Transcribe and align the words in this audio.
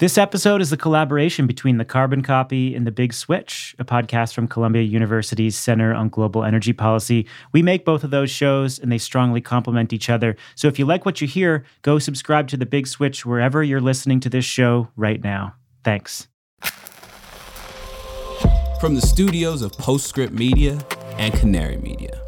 This 0.00 0.16
episode 0.16 0.62
is 0.62 0.72
a 0.72 0.78
collaboration 0.78 1.46
between 1.46 1.76
The 1.76 1.84
Carbon 1.84 2.22
Copy 2.22 2.74
and 2.74 2.86
The 2.86 2.90
Big 2.90 3.12
Switch, 3.12 3.76
a 3.78 3.84
podcast 3.84 4.32
from 4.32 4.48
Columbia 4.48 4.80
University's 4.80 5.58
Center 5.58 5.92
on 5.92 6.08
Global 6.08 6.42
Energy 6.42 6.72
Policy. 6.72 7.26
We 7.52 7.60
make 7.60 7.84
both 7.84 8.02
of 8.02 8.10
those 8.10 8.30
shows 8.30 8.78
and 8.78 8.90
they 8.90 8.96
strongly 8.96 9.42
complement 9.42 9.92
each 9.92 10.08
other. 10.08 10.36
So 10.54 10.68
if 10.68 10.78
you 10.78 10.86
like 10.86 11.04
what 11.04 11.20
you 11.20 11.28
hear, 11.28 11.66
go 11.82 11.98
subscribe 11.98 12.48
to 12.48 12.56
The 12.56 12.64
Big 12.64 12.86
Switch 12.86 13.26
wherever 13.26 13.62
you're 13.62 13.82
listening 13.82 14.20
to 14.20 14.30
this 14.30 14.46
show 14.46 14.88
right 14.96 15.22
now. 15.22 15.54
Thanks. 15.84 16.28
From 18.80 18.94
the 18.94 19.02
studios 19.02 19.60
of 19.60 19.72
Postscript 19.72 20.32
Media 20.32 20.78
and 21.18 21.34
Canary 21.34 21.76
Media. 21.76 22.22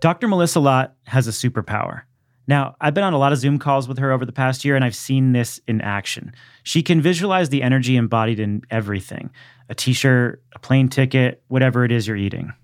Dr. 0.00 0.26
Melissa 0.26 0.60
Lott 0.60 0.94
has 1.04 1.28
a 1.28 1.32
superpower. 1.32 2.04
Now, 2.48 2.74
I've 2.80 2.94
been 2.94 3.04
on 3.04 3.12
a 3.12 3.18
lot 3.18 3.32
of 3.32 3.38
Zoom 3.38 3.58
calls 3.58 3.86
with 3.86 3.98
her 3.98 4.10
over 4.10 4.24
the 4.24 4.32
past 4.32 4.64
year, 4.64 4.74
and 4.74 4.84
I've 4.84 4.96
seen 4.96 5.32
this 5.32 5.60
in 5.68 5.82
action. 5.82 6.32
She 6.64 6.82
can 6.82 7.00
visualize 7.02 7.50
the 7.50 7.62
energy 7.62 7.96
embodied 7.96 8.40
in 8.40 8.62
everything 8.70 9.30
a 9.70 9.74
t 9.74 9.92
shirt, 9.92 10.42
a 10.54 10.58
plane 10.58 10.88
ticket, 10.88 11.42
whatever 11.48 11.84
it 11.84 11.92
is 11.92 12.08
you're 12.08 12.16
eating. 12.16 12.54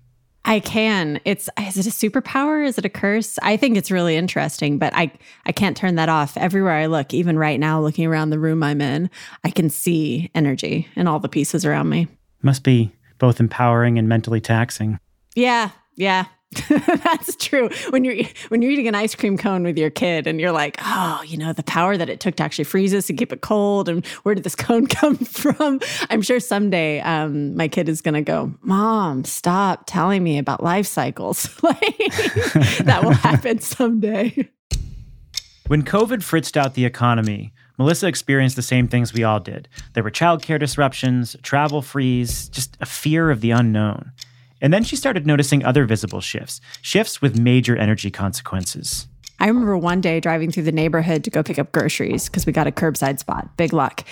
I 0.43 0.59
can. 0.59 1.19
It's 1.23 1.49
is 1.59 1.77
it 1.77 1.87
a 1.87 1.89
superpower? 1.89 2.65
Is 2.65 2.77
it 2.77 2.85
a 2.85 2.89
curse? 2.89 3.37
I 3.41 3.57
think 3.57 3.77
it's 3.77 3.91
really 3.91 4.15
interesting, 4.15 4.77
but 4.77 4.93
I 4.95 5.11
I 5.45 5.51
can't 5.51 5.77
turn 5.77 5.95
that 5.95 6.09
off. 6.09 6.35
Everywhere 6.37 6.73
I 6.73 6.87
look, 6.87 7.13
even 7.13 7.37
right 7.37 7.59
now 7.59 7.79
looking 7.79 8.05
around 8.05 8.31
the 8.31 8.39
room 8.39 8.63
I'm 8.63 8.81
in, 8.81 9.09
I 9.43 9.49
can 9.49 9.69
see 9.69 10.31
energy 10.35 10.87
in 10.95 11.07
all 11.07 11.19
the 11.19 11.29
pieces 11.29 11.65
around 11.65 11.89
me. 11.89 12.07
Must 12.41 12.63
be 12.63 12.91
both 13.17 13.39
empowering 13.39 13.97
and 13.97 14.07
mentally 14.07 14.41
taxing. 14.41 14.99
Yeah, 15.35 15.71
yeah. 15.95 16.25
That's 17.03 17.35
true. 17.35 17.69
When 17.89 18.03
you're 18.03 18.15
when 18.49 18.61
you're 18.61 18.71
eating 18.71 18.87
an 18.87 18.95
ice 18.95 19.15
cream 19.15 19.37
cone 19.37 19.63
with 19.63 19.77
your 19.77 19.89
kid 19.89 20.27
and 20.27 20.39
you're 20.39 20.51
like, 20.51 20.77
oh, 20.81 21.21
you 21.25 21.37
know, 21.37 21.53
the 21.53 21.63
power 21.63 21.97
that 21.97 22.09
it 22.09 22.19
took 22.19 22.35
to 22.35 22.43
actually 22.43 22.65
freeze 22.65 22.91
this 22.91 23.09
and 23.09 23.17
keep 23.17 23.31
it 23.31 23.41
cold, 23.41 23.89
and 23.89 24.05
where 24.23 24.35
did 24.35 24.43
this 24.43 24.55
cone 24.65 24.87
come 24.87 25.17
from? 25.17 25.79
I'm 26.09 26.21
sure 26.21 26.39
someday 26.39 26.99
um, 27.01 27.55
my 27.55 27.67
kid 27.67 27.89
is 27.89 28.01
going 28.01 28.15
to 28.15 28.21
go, 28.21 28.53
Mom, 28.61 29.23
stop 29.23 29.83
telling 29.85 30.23
me 30.23 30.37
about 30.37 30.63
life 30.63 30.87
cycles. 30.87 31.49
like 31.63 31.79
that 32.79 33.01
will 33.03 33.11
happen 33.11 33.59
someday. 33.59 34.49
When 35.67 35.83
COVID 35.83 36.21
fritzed 36.21 36.57
out 36.57 36.75
the 36.75 36.85
economy, 36.85 37.51
Melissa 37.77 38.07
experienced 38.07 38.55
the 38.55 38.61
same 38.61 38.87
things 38.87 39.13
we 39.13 39.23
all 39.23 39.39
did. 39.39 39.67
There 39.93 40.03
were 40.03 40.11
childcare 40.11 40.59
disruptions, 40.59 41.35
travel 41.41 41.81
freeze, 41.81 42.47
just 42.49 42.77
a 42.79 42.85
fear 42.85 43.31
of 43.31 43.41
the 43.41 43.51
unknown. 43.51 44.11
And 44.61 44.73
then 44.73 44.83
she 44.83 44.95
started 44.95 45.25
noticing 45.25 45.63
other 45.63 45.85
visible 45.85 46.21
shifts, 46.21 46.61
shifts 46.81 47.21
with 47.21 47.39
major 47.39 47.75
energy 47.75 48.11
consequences. 48.11 49.07
I 49.39 49.47
remember 49.47 49.77
one 49.77 49.99
day 49.99 50.19
driving 50.21 50.51
through 50.51 50.63
the 50.63 50.71
neighborhood 50.71 51.23
to 51.25 51.29
go 51.29 51.43
pick 51.43 51.59
up 51.59 51.71
groceries 51.71 52.29
because 52.29 52.45
we 52.45 52.53
got 52.53 52.67
a 52.67 52.71
curbside 52.71 53.19
spot. 53.19 53.57
Big 53.57 53.73
luck. 53.73 54.05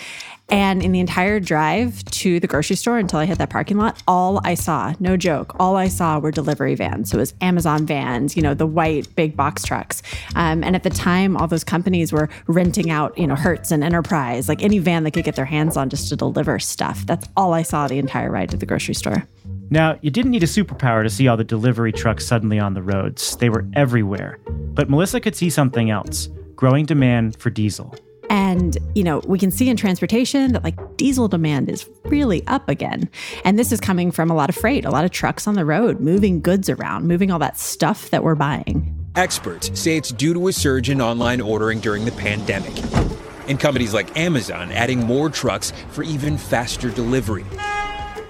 And 0.50 0.84
in 0.84 0.92
the 0.92 1.00
entire 1.00 1.40
drive 1.40 2.04
to 2.06 2.42
the 2.42 2.48
grocery 2.48 2.76
store 2.76 2.98
until 2.98 3.20
I 3.20 3.26
hit 3.26 3.38
that 3.38 3.50
parking 3.50 3.78
lot, 3.78 4.04
all 4.08 4.42
I 4.44 4.56
saw, 4.56 4.94
no 5.00 5.16
joke, 5.16 5.56
all 5.58 5.78
I 5.78 5.88
saw 5.88 6.20
were 6.20 6.32
delivery 6.32 6.76
vans. 6.76 7.10
So 7.10 7.18
it 7.18 7.22
was 7.22 7.34
Amazon 7.40 7.86
vans, 7.86 8.36
you 8.36 8.42
know, 8.42 8.54
the 8.54 8.68
white 8.68 9.08
big 9.16 9.38
box 9.38 9.64
trucks. 9.64 10.04
Um, 10.36 10.62
and 10.62 10.76
at 10.76 10.84
the 10.84 10.90
time, 10.90 11.38
all 11.38 11.48
those 11.48 11.64
companies 11.64 12.12
were 12.12 12.30
renting 12.48 12.92
out, 12.92 13.18
you 13.18 13.26
know, 13.26 13.36
Hertz 13.36 13.72
and 13.72 13.84
Enterprise, 13.84 14.50
like 14.50 14.62
any 14.62 14.80
van 14.80 15.06
they 15.06 15.12
could 15.12 15.24
get 15.24 15.38
their 15.38 15.46
hands 15.46 15.78
on 15.78 15.90
just 15.90 16.10
to 16.10 16.18
deliver 16.18 16.60
stuff. 16.60 17.06
That's 17.06 17.28
all 17.38 17.54
I 17.54 17.62
saw 17.62 17.88
the 17.88 17.98
entire 17.98 18.30
ride 18.30 18.52
to 18.52 18.58
the 18.58 18.66
grocery 18.66 18.96
store. 18.96 19.26
Now, 19.74 19.98
you 20.04 20.12
didn't 20.12 20.30
need 20.30 20.44
a 20.44 20.46
superpower 20.46 21.02
to 21.02 21.10
see 21.10 21.28
all 21.28 21.36
the 21.36 21.44
delivery 21.44 21.92
trucks 21.92 22.28
suddenly 22.28 22.60
on 22.60 22.76
the 22.76 22.84
roads. 22.84 23.36
They 23.38 23.50
were 23.50 23.66
everywhere. 23.74 24.38
But 24.48 24.88
Melissa 24.88 25.20
could 25.20 25.36
see 25.36 25.50
something 25.50 25.90
else 25.90 26.30
growing 26.56 26.86
demand 26.86 27.38
for 27.38 27.50
diesel. 27.50 27.96
And, 28.30 28.78
you 28.94 29.04
know, 29.04 29.24
we 29.26 29.40
can 29.40 29.50
see 29.50 29.70
in 29.70 29.76
transportation 29.76 30.54
that 30.54 30.64
like 30.64 30.78
diesel 30.96 31.28
demand 31.28 31.72
is 31.72 31.90
really 32.06 32.46
up 32.46 32.70
again. 32.70 33.10
And 33.46 33.58
this 33.58 33.72
is 33.72 33.80
coming 33.80 34.12
from 34.12 34.30
a 34.30 34.36
lot 34.36 34.48
of 34.48 34.56
freight, 34.56 34.86
a 34.86 34.92
lot 34.92 35.06
of 35.06 35.12
trucks 35.12 35.48
on 35.48 35.56
the 35.56 35.66
road, 35.66 36.00
moving 36.00 36.40
goods 36.40 36.70
around, 36.70 37.08
moving 37.08 37.32
all 37.32 37.40
that 37.40 37.58
stuff 37.58 38.12
that 38.12 38.24
we're 38.24 38.36
buying. 38.36 38.96
Experts 39.16 39.72
say 39.74 39.98
it's 39.98 40.12
due 40.12 40.36
to 40.36 40.50
a 40.50 40.54
surge 40.54 40.92
in 40.92 41.02
online 41.02 41.42
ordering 41.42 41.80
during 41.80 42.06
the 42.06 42.12
pandemic. 42.12 42.78
And 43.48 43.60
companies 43.60 43.96
like 43.96 44.16
Amazon 44.16 44.72
adding 44.72 45.04
more 45.04 45.32
trucks 45.32 45.74
for 45.90 46.04
even 46.04 46.38
faster 46.38 46.92
delivery. 46.92 47.46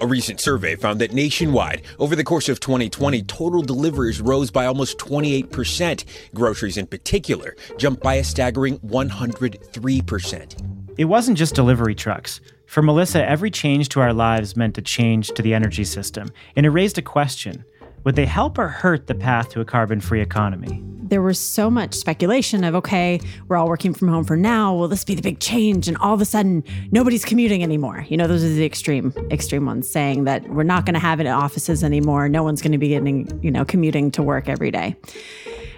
A 0.03 0.05
recent 0.05 0.41
survey 0.41 0.75
found 0.75 0.99
that 0.99 1.13
nationwide, 1.13 1.83
over 1.97 2.13
the 2.13 2.25
course 2.25 2.49
of 2.49 2.59
2020, 2.59 3.23
total 3.23 3.61
deliveries 3.61 4.19
rose 4.19 4.51
by 4.51 4.65
almost 4.65 4.97
28%. 4.97 6.03
Groceries 6.35 6.75
in 6.75 6.87
particular 6.87 7.55
jumped 7.77 8.03
by 8.03 8.15
a 8.15 8.23
staggering 8.25 8.79
103%. 8.79 10.93
It 10.97 11.05
wasn't 11.05 11.37
just 11.37 11.55
delivery 11.55 11.95
trucks. 11.95 12.41
For 12.65 12.81
Melissa, 12.81 13.25
every 13.25 13.49
change 13.49 13.87
to 13.89 14.01
our 14.01 14.11
lives 14.11 14.57
meant 14.57 14.77
a 14.77 14.81
change 14.81 15.29
to 15.29 15.41
the 15.41 15.53
energy 15.53 15.85
system, 15.85 16.29
and 16.57 16.65
it 16.65 16.71
raised 16.71 16.97
a 16.97 17.01
question 17.01 17.63
would 18.03 18.15
they 18.15 18.25
help 18.25 18.57
or 18.57 18.67
hurt 18.67 19.07
the 19.07 19.15
path 19.15 19.49
to 19.49 19.61
a 19.61 19.65
carbon 19.65 20.01
free 20.01 20.21
economy? 20.21 20.81
There 21.05 21.21
was 21.21 21.39
so 21.39 21.69
much 21.69 21.93
speculation 21.93 22.63
of, 22.63 22.75
okay, 22.75 23.19
we're 23.47 23.55
all 23.55 23.67
working 23.67 23.93
from 23.93 24.07
home 24.07 24.23
for 24.23 24.35
now. 24.35 24.73
Will 24.73 24.87
this 24.87 25.03
be 25.03 25.13
the 25.15 25.21
big 25.21 25.39
change? 25.39 25.87
And 25.87 25.95
all 25.97 26.13
of 26.13 26.21
a 26.21 26.25
sudden, 26.25 26.63
nobody's 26.91 27.23
commuting 27.23 27.61
anymore. 27.61 28.05
You 28.09 28.17
know, 28.17 28.25
those 28.25 28.43
are 28.43 28.49
the 28.49 28.65
extreme, 28.65 29.13
extreme 29.29 29.65
ones 29.65 29.87
saying 29.87 30.23
that 30.23 30.49
we're 30.49 30.63
not 30.63 30.85
going 30.85 30.95
to 30.95 30.99
have 30.99 31.19
it 31.19 31.27
in 31.27 31.31
offices 31.31 31.83
anymore. 31.83 32.29
No 32.29 32.41
one's 32.41 32.61
going 32.61 32.71
to 32.71 32.77
be 32.77 32.89
getting, 32.89 33.39
you 33.43 33.51
know, 33.51 33.63
commuting 33.63 34.11
to 34.11 34.23
work 34.23 34.49
every 34.49 34.71
day. 34.71 34.95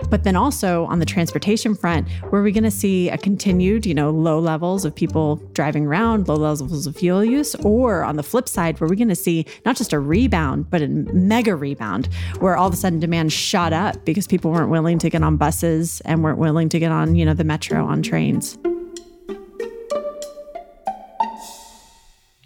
But 0.09 0.23
then 0.23 0.35
also 0.35 0.85
on 0.85 0.99
the 0.99 1.05
transportation 1.05 1.75
front, 1.75 2.07
were 2.31 2.43
we 2.43 2.51
going 2.51 2.63
to 2.63 2.71
see 2.71 3.09
a 3.09 3.17
continued, 3.17 3.85
you 3.85 3.93
know, 3.93 4.09
low 4.09 4.39
levels 4.39 4.85
of 4.85 4.95
people 4.95 5.37
driving 5.53 5.85
around, 5.85 6.27
low 6.27 6.35
levels 6.35 6.87
of 6.87 6.95
fuel 6.95 7.23
use? 7.23 7.55
Or 7.55 8.03
on 8.03 8.15
the 8.15 8.23
flip 8.23 8.47
side, 8.47 8.79
were 8.79 8.87
we 8.87 8.95
going 8.95 9.09
to 9.09 9.15
see 9.15 9.45
not 9.65 9.75
just 9.75 9.93
a 9.93 9.99
rebound, 9.99 10.69
but 10.69 10.81
a 10.81 10.87
mega 10.87 11.55
rebound 11.55 12.07
where 12.39 12.55
all 12.55 12.67
of 12.67 12.73
a 12.73 12.77
sudden 12.77 12.99
demand 12.99 13.33
shot 13.33 13.73
up 13.73 14.03
because 14.05 14.27
people 14.27 14.51
weren't 14.51 14.69
willing 14.69 14.99
to 14.99 15.09
get 15.09 15.23
on 15.23 15.37
buses 15.37 16.01
and 16.01 16.23
weren't 16.23 16.39
willing 16.39 16.69
to 16.69 16.79
get 16.79 16.91
on, 16.91 17.15
you 17.15 17.25
know, 17.25 17.33
the 17.33 17.43
metro 17.43 17.85
on 17.85 18.01
trains? 18.01 18.57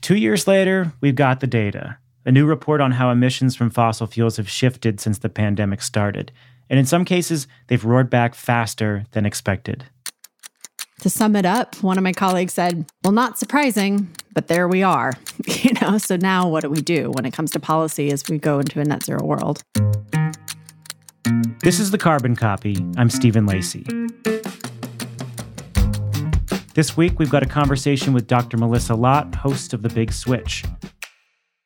Two 0.02 0.16
years 0.16 0.48
later, 0.48 0.94
we've 1.02 1.16
got 1.16 1.40
the 1.40 1.46
data. 1.46 1.98
A 2.26 2.32
new 2.32 2.46
report 2.46 2.82
on 2.82 2.94
how 2.94 3.12
emissions 3.12 3.56
from 3.56 3.70
fossil 3.70 4.08
fuels 4.08 4.38
have 4.38 4.50
shifted 4.50 5.00
since 5.00 5.20
the 5.20 5.30
pandemic 5.30 5.82
started 5.82 6.32
and 6.70 6.78
in 6.80 6.86
some 6.86 7.04
cases, 7.04 7.48
they've 7.68 7.84
roared 7.84 8.10
back 8.10 8.36
faster 8.36 9.06
than 9.12 9.26
expected. 9.26 9.86
To 11.02 11.10
sum 11.10 11.36
it 11.36 11.46
up, 11.46 11.76
one 11.82 11.98
of 11.98 12.04
my 12.04 12.12
colleagues 12.12 12.54
said, 12.54 12.86
Well, 13.04 13.14
not 13.14 13.40
surprising, 13.40 14.10
but 14.34 14.48
there 14.48 14.68
we 14.68 14.84
are. 14.84 15.14
you 15.48 15.72
know, 15.82 15.98
so 15.98 16.18
now 16.18 16.48
what 16.48 16.64
do 16.64 16.70
we 16.70 16.82
do 16.82 17.12
when 17.12 17.26
it 17.26 17.32
comes 17.32 17.52
to 17.52 17.60
policy 17.60 18.12
as 18.12 18.24
we 18.30 18.38
go 18.38 18.60
into 18.60 18.80
a 18.80 18.84
net 18.84 19.04
zero 19.04 19.24
world? 19.24 19.64
This 21.62 21.80
is 21.80 21.92
the 21.92 21.98
Carbon 21.98 22.36
Copy. 22.36 22.78
I'm 22.98 23.10
Stephen 23.10 23.46
Lacey. 23.46 23.86
This 26.76 26.96
week, 26.96 27.18
we've 27.18 27.30
got 27.30 27.44
a 27.44 27.48
conversation 27.48 28.14
with 28.14 28.28
Dr. 28.28 28.58
Melissa 28.58 28.96
Lott, 28.96 29.36
host 29.36 29.74
of 29.74 29.82
The 29.82 29.90
Big 29.90 30.14
Switch. 30.14 30.64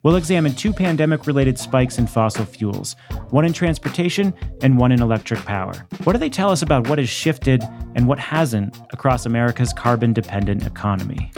We'll 0.04 0.18
examine 0.18 0.54
two 0.54 0.74
pandemic 0.74 1.28
related 1.28 1.58
spikes 1.58 1.98
in 1.98 2.08
fossil 2.08 2.44
fuels, 2.44 2.98
one 3.30 3.46
in 3.46 3.54
transportation 3.54 4.34
and 4.62 4.78
one 4.78 4.92
in 4.92 5.02
electric 5.02 5.40
power. 5.46 5.74
What 6.04 6.12
do 6.12 6.20
they 6.20 6.30
tell 6.30 6.52
us 6.52 6.62
about 6.62 6.90
what 6.90 7.00
has 7.00 7.08
shifted 7.08 7.64
and 7.96 8.06
what 8.06 8.20
hasn't 8.20 8.78
across 8.92 9.26
America's 9.26 9.72
carbon 9.72 10.12
dependent 10.12 10.68
economy? 10.68 11.32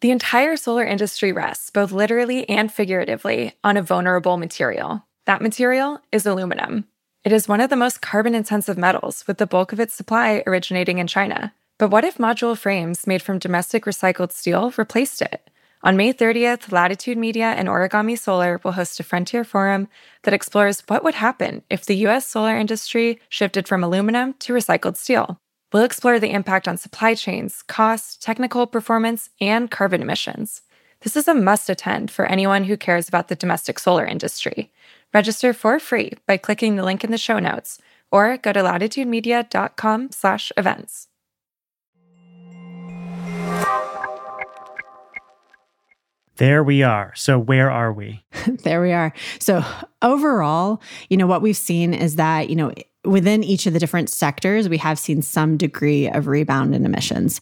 The 0.00 0.10
entire 0.10 0.56
solar 0.56 0.84
industry 0.84 1.30
rests, 1.30 1.68
both 1.68 1.92
literally 1.92 2.48
and 2.48 2.72
figuratively, 2.72 3.52
on 3.62 3.76
a 3.76 3.82
vulnerable 3.82 4.38
material. 4.38 5.04
That 5.26 5.42
material 5.42 6.00
is 6.12 6.24
aluminum. 6.24 6.86
It 7.24 7.32
is 7.32 7.46
one 7.46 7.60
of 7.60 7.68
the 7.68 7.76
most 7.76 8.00
carbon 8.00 8.34
intensive 8.34 8.78
metals, 8.78 9.26
with 9.26 9.36
the 9.36 9.46
bulk 9.46 9.72
of 9.74 9.80
its 9.80 9.94
supply 9.94 10.42
originating 10.46 10.98
in 10.98 11.06
China. 11.06 11.52
But 11.76 11.88
what 11.88 12.04
if 12.04 12.18
module 12.18 12.56
frames 12.56 13.04
made 13.06 13.20
from 13.20 13.40
domestic 13.40 13.84
recycled 13.84 14.30
steel 14.30 14.72
replaced 14.76 15.20
it? 15.20 15.50
On 15.82 15.96
May 15.96 16.12
30th, 16.12 16.70
Latitude 16.70 17.18
Media 17.18 17.46
and 17.46 17.66
Origami 17.68 18.16
Solar 18.16 18.60
will 18.62 18.70
host 18.72 19.00
a 19.00 19.02
Frontier 19.02 19.42
Forum 19.42 19.88
that 20.22 20.32
explores 20.32 20.84
what 20.86 21.02
would 21.02 21.16
happen 21.16 21.64
if 21.68 21.84
the 21.84 21.96
US 22.06 22.28
solar 22.28 22.56
industry 22.56 23.18
shifted 23.28 23.66
from 23.66 23.82
aluminum 23.82 24.34
to 24.34 24.52
recycled 24.52 24.96
steel. 24.96 25.40
We'll 25.72 25.82
explore 25.82 26.20
the 26.20 26.30
impact 26.30 26.68
on 26.68 26.78
supply 26.78 27.16
chains, 27.16 27.62
cost, 27.62 28.22
technical 28.22 28.68
performance, 28.68 29.30
and 29.40 29.68
carbon 29.68 30.00
emissions. 30.00 30.62
This 31.00 31.16
is 31.16 31.26
a 31.26 31.34
must 31.34 31.68
attend 31.68 32.12
for 32.12 32.24
anyone 32.24 32.62
who 32.64 32.76
cares 32.76 33.08
about 33.08 33.26
the 33.26 33.34
domestic 33.34 33.80
solar 33.80 34.06
industry. 34.06 34.70
Register 35.12 35.52
for 35.52 35.80
free 35.80 36.12
by 36.26 36.36
clicking 36.36 36.76
the 36.76 36.84
link 36.84 37.02
in 37.02 37.10
the 37.10 37.18
show 37.18 37.40
notes 37.40 37.80
or 38.12 38.36
go 38.36 38.52
to 38.52 38.60
latitudemedia.com/events. 38.60 41.08
There 46.36 46.64
we 46.64 46.82
are. 46.82 47.12
So, 47.14 47.38
where 47.38 47.70
are 47.70 47.92
we? 47.92 48.24
there 48.64 48.82
we 48.82 48.92
are. 48.92 49.12
So, 49.38 49.64
overall, 50.02 50.82
you 51.08 51.16
know, 51.16 51.26
what 51.26 51.42
we've 51.42 51.56
seen 51.56 51.94
is 51.94 52.16
that, 52.16 52.50
you 52.50 52.56
know, 52.56 52.72
within 53.04 53.44
each 53.44 53.66
of 53.66 53.72
the 53.72 53.78
different 53.78 54.10
sectors, 54.10 54.68
we 54.68 54.78
have 54.78 54.98
seen 54.98 55.22
some 55.22 55.56
degree 55.56 56.08
of 56.08 56.26
rebound 56.26 56.74
in 56.74 56.84
emissions. 56.84 57.40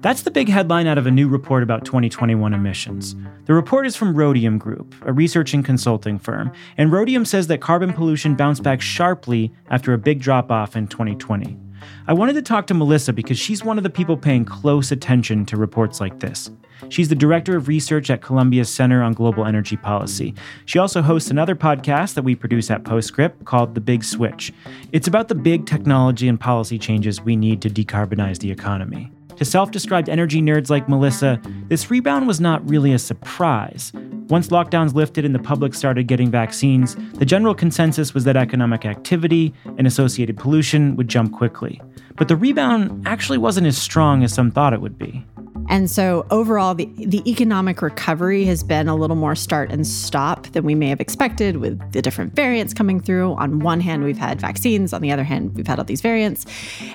That's 0.00 0.22
the 0.22 0.30
big 0.30 0.48
headline 0.48 0.86
out 0.86 0.96
of 0.96 1.06
a 1.06 1.10
new 1.10 1.28
report 1.28 1.62
about 1.62 1.84
2021 1.84 2.54
emissions. 2.54 3.14
The 3.44 3.52
report 3.52 3.86
is 3.86 3.96
from 3.96 4.14
Rhodium 4.14 4.56
Group, 4.56 4.94
a 5.02 5.12
research 5.12 5.52
and 5.52 5.62
consulting 5.62 6.18
firm, 6.18 6.52
and 6.78 6.90
Rhodium 6.90 7.26
says 7.26 7.48
that 7.48 7.60
carbon 7.60 7.92
pollution 7.92 8.34
bounced 8.34 8.62
back 8.62 8.80
sharply 8.80 9.52
after 9.68 9.92
a 9.92 9.98
big 9.98 10.20
drop 10.20 10.50
off 10.50 10.74
in 10.74 10.86
2020. 10.86 11.58
I 12.06 12.12
wanted 12.12 12.34
to 12.34 12.42
talk 12.42 12.66
to 12.68 12.74
Melissa 12.74 13.12
because 13.12 13.38
she's 13.38 13.64
one 13.64 13.78
of 13.78 13.84
the 13.84 13.90
people 13.90 14.16
paying 14.16 14.44
close 14.44 14.90
attention 14.90 15.46
to 15.46 15.56
reports 15.56 16.00
like 16.00 16.20
this. 16.20 16.50
She's 16.88 17.08
the 17.08 17.14
director 17.14 17.56
of 17.56 17.68
research 17.68 18.10
at 18.10 18.22
Columbia's 18.22 18.68
Center 18.68 19.02
on 19.02 19.12
Global 19.12 19.44
Energy 19.44 19.76
Policy. 19.76 20.34
She 20.64 20.78
also 20.78 21.02
hosts 21.02 21.30
another 21.30 21.54
podcast 21.54 22.14
that 22.14 22.22
we 22.22 22.34
produce 22.34 22.70
at 22.70 22.84
Postscript 22.84 23.44
called 23.44 23.74
The 23.74 23.80
Big 23.80 24.02
Switch. 24.02 24.52
It's 24.92 25.08
about 25.08 25.28
the 25.28 25.34
big 25.34 25.66
technology 25.66 26.26
and 26.28 26.40
policy 26.40 26.78
changes 26.78 27.20
we 27.20 27.36
need 27.36 27.60
to 27.62 27.70
decarbonize 27.70 28.38
the 28.38 28.50
economy. 28.50 29.12
To 29.40 29.46
self 29.46 29.70
described 29.70 30.10
energy 30.10 30.42
nerds 30.42 30.68
like 30.68 30.86
Melissa, 30.86 31.40
this 31.68 31.90
rebound 31.90 32.26
was 32.26 32.42
not 32.42 32.68
really 32.68 32.92
a 32.92 32.98
surprise. 32.98 33.90
Once 34.28 34.48
lockdowns 34.48 34.92
lifted 34.92 35.24
and 35.24 35.34
the 35.34 35.38
public 35.38 35.72
started 35.72 36.06
getting 36.06 36.30
vaccines, 36.30 36.94
the 37.14 37.24
general 37.24 37.54
consensus 37.54 38.12
was 38.12 38.24
that 38.24 38.36
economic 38.36 38.84
activity 38.84 39.54
and 39.78 39.86
associated 39.86 40.36
pollution 40.36 40.94
would 40.94 41.08
jump 41.08 41.32
quickly. 41.32 41.80
But 42.16 42.28
the 42.28 42.36
rebound 42.36 43.08
actually 43.08 43.38
wasn't 43.38 43.66
as 43.66 43.78
strong 43.78 44.22
as 44.22 44.34
some 44.34 44.50
thought 44.50 44.74
it 44.74 44.82
would 44.82 44.98
be. 44.98 45.24
And 45.70 45.88
so 45.88 46.26
overall, 46.30 46.74
the, 46.74 46.86
the 46.96 47.22
economic 47.30 47.80
recovery 47.80 48.44
has 48.46 48.64
been 48.64 48.88
a 48.88 48.96
little 48.96 49.14
more 49.14 49.36
start 49.36 49.70
and 49.70 49.86
stop 49.86 50.48
than 50.48 50.64
we 50.64 50.74
may 50.74 50.88
have 50.88 51.00
expected 51.00 51.58
with 51.58 51.92
the 51.92 52.02
different 52.02 52.34
variants 52.34 52.74
coming 52.74 53.00
through. 53.00 53.34
On 53.34 53.60
one 53.60 53.80
hand, 53.80 54.02
we've 54.02 54.18
had 54.18 54.40
vaccines. 54.40 54.92
On 54.92 55.00
the 55.00 55.12
other 55.12 55.22
hand, 55.22 55.54
we've 55.54 55.68
had 55.68 55.78
all 55.78 55.84
these 55.84 56.00
variants. 56.00 56.44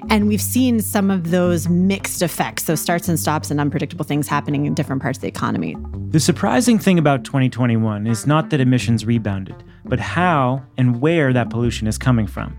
And 0.10 0.28
we've 0.28 0.42
seen 0.42 0.82
some 0.82 1.10
of 1.10 1.32
those 1.32 1.70
mixed 1.70 2.22
effects, 2.22 2.64
those 2.64 2.82
starts 2.82 3.08
and 3.08 3.18
stops 3.18 3.50
and 3.50 3.62
unpredictable 3.62 4.04
things 4.04 4.28
happening 4.28 4.66
in 4.66 4.74
different 4.74 5.02
parts 5.02 5.20
of 5.20 5.22
the 5.22 5.30
economy. 5.30 5.78
The 6.10 6.20
surprising 6.20 6.78
thing 6.78 7.00
about 7.00 7.24
2021 7.24 8.08
is 8.08 8.28
not 8.28 8.50
that 8.50 8.60
emissions 8.60 9.06
rebounded, 9.06 9.64
but 9.86 10.02
how 10.02 10.62
and 10.78 11.00
where 11.00 11.32
that 11.32 11.50
pollution 11.50 11.88
is 11.88 11.98
coming 11.98 12.28
from 12.28 12.58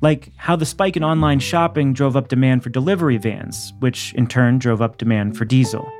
like 0.00 0.32
how 0.36 0.56
the 0.56 0.66
spike 0.66 0.96
in 0.96 1.04
online 1.04 1.40
shopping 1.40 1.92
drove 1.92 2.16
up 2.16 2.28
demand 2.28 2.62
for 2.62 2.70
delivery 2.70 3.18
vans, 3.18 3.72
which 3.80 4.12
in 4.14 4.26
turn 4.26 4.58
drove 4.58 4.80
up 4.80 4.98
demand 4.98 5.36
for 5.36 5.44
diesel. 5.44 5.90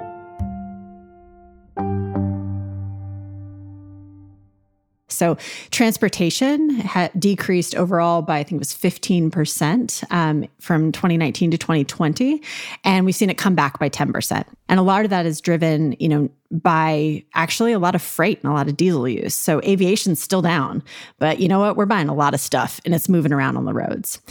So 5.21 5.37
transportation 5.71 6.71
had 6.71 7.13
decreased 7.21 7.75
overall 7.75 8.23
by 8.23 8.39
I 8.39 8.43
think 8.43 8.57
it 8.57 8.61
was 8.61 8.73
15% 8.73 10.11
um, 10.11 10.49
from 10.61 10.93
2019 10.93 11.51
to 11.51 11.59
2020, 11.59 12.43
and 12.85 13.05
we've 13.05 13.15
seen 13.15 13.29
it 13.29 13.37
come 13.37 13.55
back 13.55 13.79
by 13.79 13.91
10%. 13.91 14.45
And 14.71 14.81
a 14.81 14.83
lot 14.83 15.05
of 15.05 15.11
that 15.11 15.27
is 15.27 15.43
driven, 15.43 15.95
you 15.99 16.09
know, 16.09 16.31
by 16.51 17.23
actually 17.35 17.75
a 17.75 17.79
lot 17.79 17.95
of 17.95 18.01
freight 18.01 18.41
and 18.43 18.51
a 18.51 18.55
lot 18.55 18.67
of 18.67 18.79
diesel 18.79 19.07
use. 19.07 19.35
So 19.35 19.61
aviation's 19.61 20.23
still 20.23 20.41
down, 20.41 20.83
but 21.19 21.39
you 21.39 21.49
know 21.49 21.61
what? 21.61 21.77
We're 21.77 21.85
buying 21.85 22.09
a 22.09 22.15
lot 22.15 22.33
of 22.33 22.41
stuff 22.41 22.81
and 22.87 22.95
it's 22.95 23.11
moving 23.11 23.35
around 23.35 23.59
on 23.59 23.67
the 23.67 23.75
roads. 23.75 24.23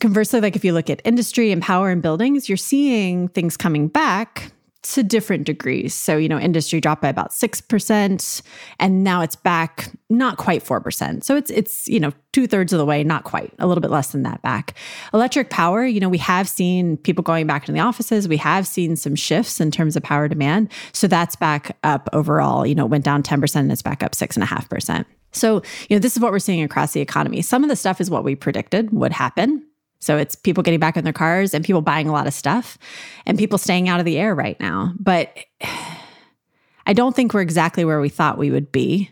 Conversely, 0.00 0.40
like 0.40 0.56
if 0.56 0.64
you 0.64 0.72
look 0.72 0.90
at 0.90 1.00
industry 1.04 1.52
and 1.52 1.62
power 1.62 1.88
and 1.88 2.02
buildings, 2.02 2.48
you're 2.48 2.56
seeing 2.56 3.28
things 3.28 3.56
coming 3.56 3.86
back 3.86 4.50
to 4.94 5.02
different 5.02 5.44
degrees. 5.44 5.94
So, 5.94 6.16
you 6.16 6.28
know, 6.28 6.38
industry 6.38 6.80
dropped 6.80 7.02
by 7.02 7.08
about 7.08 7.30
6% 7.30 8.42
and 8.78 9.04
now 9.04 9.20
it's 9.20 9.36
back 9.36 9.90
not 10.08 10.36
quite 10.36 10.64
4%. 10.64 11.24
So 11.24 11.36
it's 11.36 11.50
it's, 11.50 11.88
you 11.88 12.00
know, 12.00 12.12
two-thirds 12.32 12.72
of 12.72 12.78
the 12.78 12.84
way, 12.84 13.02
not 13.02 13.24
quite, 13.24 13.52
a 13.58 13.66
little 13.66 13.80
bit 13.80 13.90
less 13.90 14.12
than 14.12 14.22
that 14.22 14.42
back. 14.42 14.74
Electric 15.14 15.50
power, 15.50 15.84
you 15.84 16.00
know, 16.00 16.08
we 16.08 16.18
have 16.18 16.48
seen 16.48 16.96
people 16.98 17.22
going 17.22 17.46
back 17.46 17.62
into 17.62 17.72
the 17.72 17.80
offices. 17.80 18.28
We 18.28 18.36
have 18.36 18.66
seen 18.66 18.96
some 18.96 19.14
shifts 19.14 19.60
in 19.60 19.70
terms 19.70 19.96
of 19.96 20.02
power 20.02 20.28
demand. 20.28 20.70
So 20.92 21.06
that's 21.06 21.36
back 21.36 21.76
up 21.82 22.08
overall. 22.12 22.66
You 22.66 22.74
know, 22.74 22.84
it 22.84 22.90
went 22.90 23.04
down 23.04 23.22
10% 23.22 23.56
and 23.56 23.72
it's 23.72 23.82
back 23.82 24.02
up 24.02 24.14
six 24.14 24.36
and 24.36 24.42
a 24.42 24.46
half 24.46 24.68
percent. 24.68 25.06
So, 25.32 25.62
you 25.88 25.96
know, 25.96 25.98
this 26.00 26.16
is 26.16 26.20
what 26.20 26.32
we're 26.32 26.38
seeing 26.38 26.62
across 26.62 26.92
the 26.92 27.00
economy. 27.00 27.42
Some 27.42 27.62
of 27.62 27.68
the 27.68 27.76
stuff 27.76 28.00
is 28.00 28.10
what 28.10 28.24
we 28.24 28.34
predicted 28.34 28.92
would 28.92 29.12
happen. 29.12 29.66
So 30.06 30.16
it's 30.16 30.36
people 30.36 30.62
getting 30.62 30.78
back 30.78 30.96
in 30.96 31.02
their 31.02 31.12
cars 31.12 31.52
and 31.52 31.64
people 31.64 31.82
buying 31.82 32.08
a 32.08 32.12
lot 32.12 32.28
of 32.28 32.32
stuff 32.32 32.78
and 33.26 33.36
people 33.36 33.58
staying 33.58 33.88
out 33.88 33.98
of 33.98 34.06
the 34.06 34.18
air 34.18 34.36
right 34.36 34.58
now. 34.60 34.94
But 35.00 35.36
I 36.86 36.92
don't 36.92 37.16
think 37.16 37.34
we're 37.34 37.40
exactly 37.40 37.84
where 37.84 38.00
we 38.00 38.08
thought 38.08 38.38
we 38.38 38.52
would 38.52 38.70
be 38.70 39.10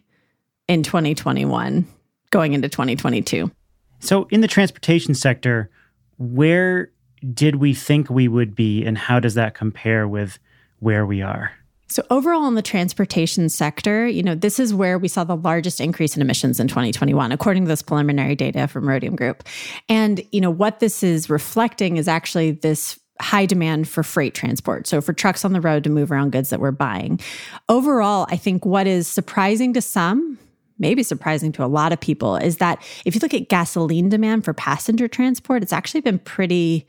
in 0.69 0.85
2021 0.85 1.85
going 2.31 2.53
into 2.53 2.69
2022. 2.69 3.51
So, 3.99 4.29
in 4.31 4.41
the 4.41 4.47
transportation 4.47 5.17
sector, 5.17 5.69
where 6.19 6.93
did 7.33 7.57
we 7.57 7.75
think 7.75 8.09
we 8.09 8.29
would 8.29 8.55
be 8.55 8.85
and 8.85 8.97
how 8.97 9.19
does 9.19 9.35
that 9.35 9.55
compare 9.55 10.07
with 10.07 10.39
where 10.79 11.05
we 11.05 11.23
are? 11.23 11.51
So 11.95 12.03
overall 12.11 12.49
in 12.49 12.55
the 12.55 12.63
transportation 12.63 13.49
sector, 13.49 14.05
you 14.05 14.25
know, 14.25 14.35
this 14.35 14.59
is 14.59 14.75
where 14.75 14.99
we 14.99 15.07
saw 15.07 15.23
the 15.23 15.37
largest 15.37 15.81
increase 15.81 16.17
in 16.17 16.23
emissions 16.23 16.59
in 16.59 16.67
2021 16.67 17.31
according 17.31 17.63
to 17.63 17.69
this 17.69 17.83
preliminary 17.83 18.35
data 18.35 18.67
from 18.67 18.89
Rhodium 18.89 19.15
Group. 19.15 19.45
And 19.89 20.21
you 20.33 20.41
know, 20.41 20.51
what 20.51 20.81
this 20.81 21.05
is 21.05 21.31
reflecting 21.31 21.97
is 21.97 22.09
actually 22.09 22.51
this 22.51 22.99
high 23.21 23.47
demand 23.47 23.89
for 23.89 24.03
freight 24.03 24.35
transport. 24.35 24.89
So 24.89 25.01
for 25.01 25.13
trucks 25.13 25.45
on 25.45 25.53
the 25.53 25.61
road 25.61 25.85
to 25.85 25.91
move 25.91 26.11
around 26.11 26.33
goods 26.33 26.51
that 26.51 26.59
we're 26.59 26.73
buying. 26.73 27.21
Overall, 27.69 28.27
I 28.29 28.39
think 28.39 28.67
what 28.67 28.89
is 28.89 29.07
surprising 29.07 29.73
to 29.75 29.81
some 29.81 30.37
maybe 30.81 31.05
surprising 31.05 31.53
to 31.53 31.65
a 31.65 31.67
lot 31.67 31.93
of 31.93 32.01
people 32.01 32.35
is 32.35 32.57
that 32.57 32.83
if 33.05 33.15
you 33.15 33.21
look 33.21 33.33
at 33.33 33.49
gasoline 33.49 34.09
demand 34.09 34.45
for 34.45 34.53
passenger 34.53 35.07
transport, 35.07 35.63
it's 35.63 35.73
actually 35.73 36.01
been 36.01 36.19
pretty 36.19 36.89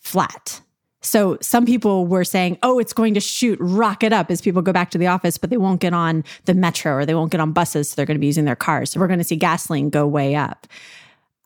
flat. 0.00 0.60
So 1.04 1.36
some 1.42 1.66
people 1.66 2.06
were 2.06 2.24
saying, 2.24 2.58
oh, 2.62 2.78
it's 2.78 2.94
going 2.94 3.14
to 3.14 3.20
shoot 3.20 3.58
rocket 3.60 4.12
up 4.12 4.30
as 4.30 4.40
people 4.40 4.62
go 4.62 4.72
back 4.72 4.90
to 4.92 4.98
the 4.98 5.06
office, 5.06 5.36
but 5.36 5.50
they 5.50 5.58
won't 5.58 5.80
get 5.80 5.92
on 5.92 6.24
the 6.46 6.54
metro 6.54 6.94
or 6.94 7.06
they 7.06 7.14
won't 7.14 7.30
get 7.30 7.40
on 7.40 7.52
buses. 7.52 7.90
So 7.90 7.96
they're 7.96 8.06
going 8.06 8.16
to 8.16 8.20
be 8.20 8.26
using 8.26 8.46
their 8.46 8.56
cars. 8.56 8.90
So 8.90 9.00
we're 9.00 9.06
going 9.06 9.18
to 9.18 9.24
see 9.24 9.36
gasoline 9.36 9.90
go 9.90 10.06
way 10.06 10.34
up. 10.34 10.66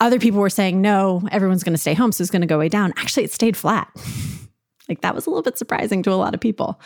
Other 0.01 0.21
people 0.21 0.39
were 0.39 0.49
saying, 0.49 0.81
no, 0.81 1.27
everyone's 1.33 1.65
going 1.65 1.75
to 1.75 1.79
stay 1.79 1.95
home. 1.95 2.13
So 2.13 2.23
it's 2.23 2.31
going 2.31 2.43
to 2.43 2.47
go 2.47 2.59
way 2.59 2.69
down. 2.69 2.95
Actually, 2.97 3.25
it 3.25 3.33
stayed 3.33 3.57
flat. 3.57 3.91
like 4.89 5.01
that 5.01 5.15
was 5.15 5.27
a 5.27 5.31
little 5.31 5.43
bit 5.43 5.59
surprising 5.59 6.05
to 6.05 6.13
a 6.13 6.15
lot 6.15 6.35
of 6.35 6.41
people. 6.41 6.81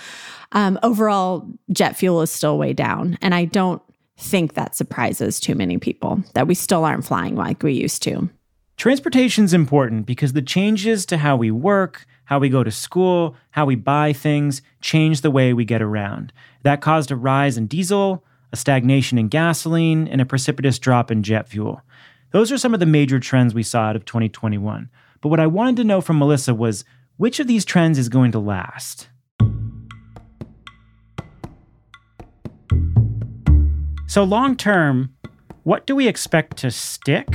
Um, 0.52 0.78
overall, 0.82 1.46
jet 1.70 1.96
fuel 1.96 2.22
is 2.22 2.30
still 2.30 2.56
way 2.56 2.72
down. 2.72 3.18
And 3.20 3.34
I 3.34 3.44
don't 3.44 3.82
think 4.16 4.54
that 4.54 4.74
surprises 4.74 5.38
too 5.38 5.54
many 5.54 5.76
people 5.76 6.22
that 6.34 6.46
we 6.46 6.54
still 6.54 6.84
aren't 6.84 7.04
flying 7.04 7.36
like 7.36 7.62
we 7.62 7.74
used 7.74 8.02
to. 8.04 8.30
Transportation's 8.82 9.54
important 9.54 10.06
because 10.06 10.32
the 10.32 10.42
changes 10.42 11.06
to 11.06 11.18
how 11.18 11.36
we 11.36 11.52
work, 11.52 12.04
how 12.24 12.40
we 12.40 12.48
go 12.48 12.64
to 12.64 12.70
school, 12.72 13.36
how 13.52 13.64
we 13.64 13.76
buy 13.76 14.12
things 14.12 14.60
change 14.80 15.20
the 15.20 15.30
way 15.30 15.52
we 15.52 15.64
get 15.64 15.80
around. 15.80 16.32
That 16.64 16.80
caused 16.80 17.12
a 17.12 17.14
rise 17.14 17.56
in 17.56 17.68
diesel, 17.68 18.24
a 18.52 18.56
stagnation 18.56 19.18
in 19.18 19.28
gasoline, 19.28 20.08
and 20.08 20.20
a 20.20 20.26
precipitous 20.26 20.80
drop 20.80 21.12
in 21.12 21.22
jet 21.22 21.48
fuel. 21.48 21.82
Those 22.32 22.50
are 22.50 22.58
some 22.58 22.74
of 22.74 22.80
the 22.80 22.86
major 22.86 23.20
trends 23.20 23.54
we 23.54 23.62
saw 23.62 23.82
out 23.82 23.94
of 23.94 24.04
2021. 24.04 24.90
But 25.20 25.28
what 25.28 25.38
I 25.38 25.46
wanted 25.46 25.76
to 25.76 25.84
know 25.84 26.00
from 26.00 26.18
Melissa 26.18 26.52
was 26.52 26.84
which 27.18 27.38
of 27.38 27.46
these 27.46 27.64
trends 27.64 28.00
is 28.00 28.08
going 28.08 28.32
to 28.32 28.40
last? 28.40 29.06
So, 34.08 34.24
long 34.24 34.56
term, 34.56 35.14
what 35.62 35.86
do 35.86 35.94
we 35.94 36.08
expect 36.08 36.56
to 36.56 36.72
stick? 36.72 37.28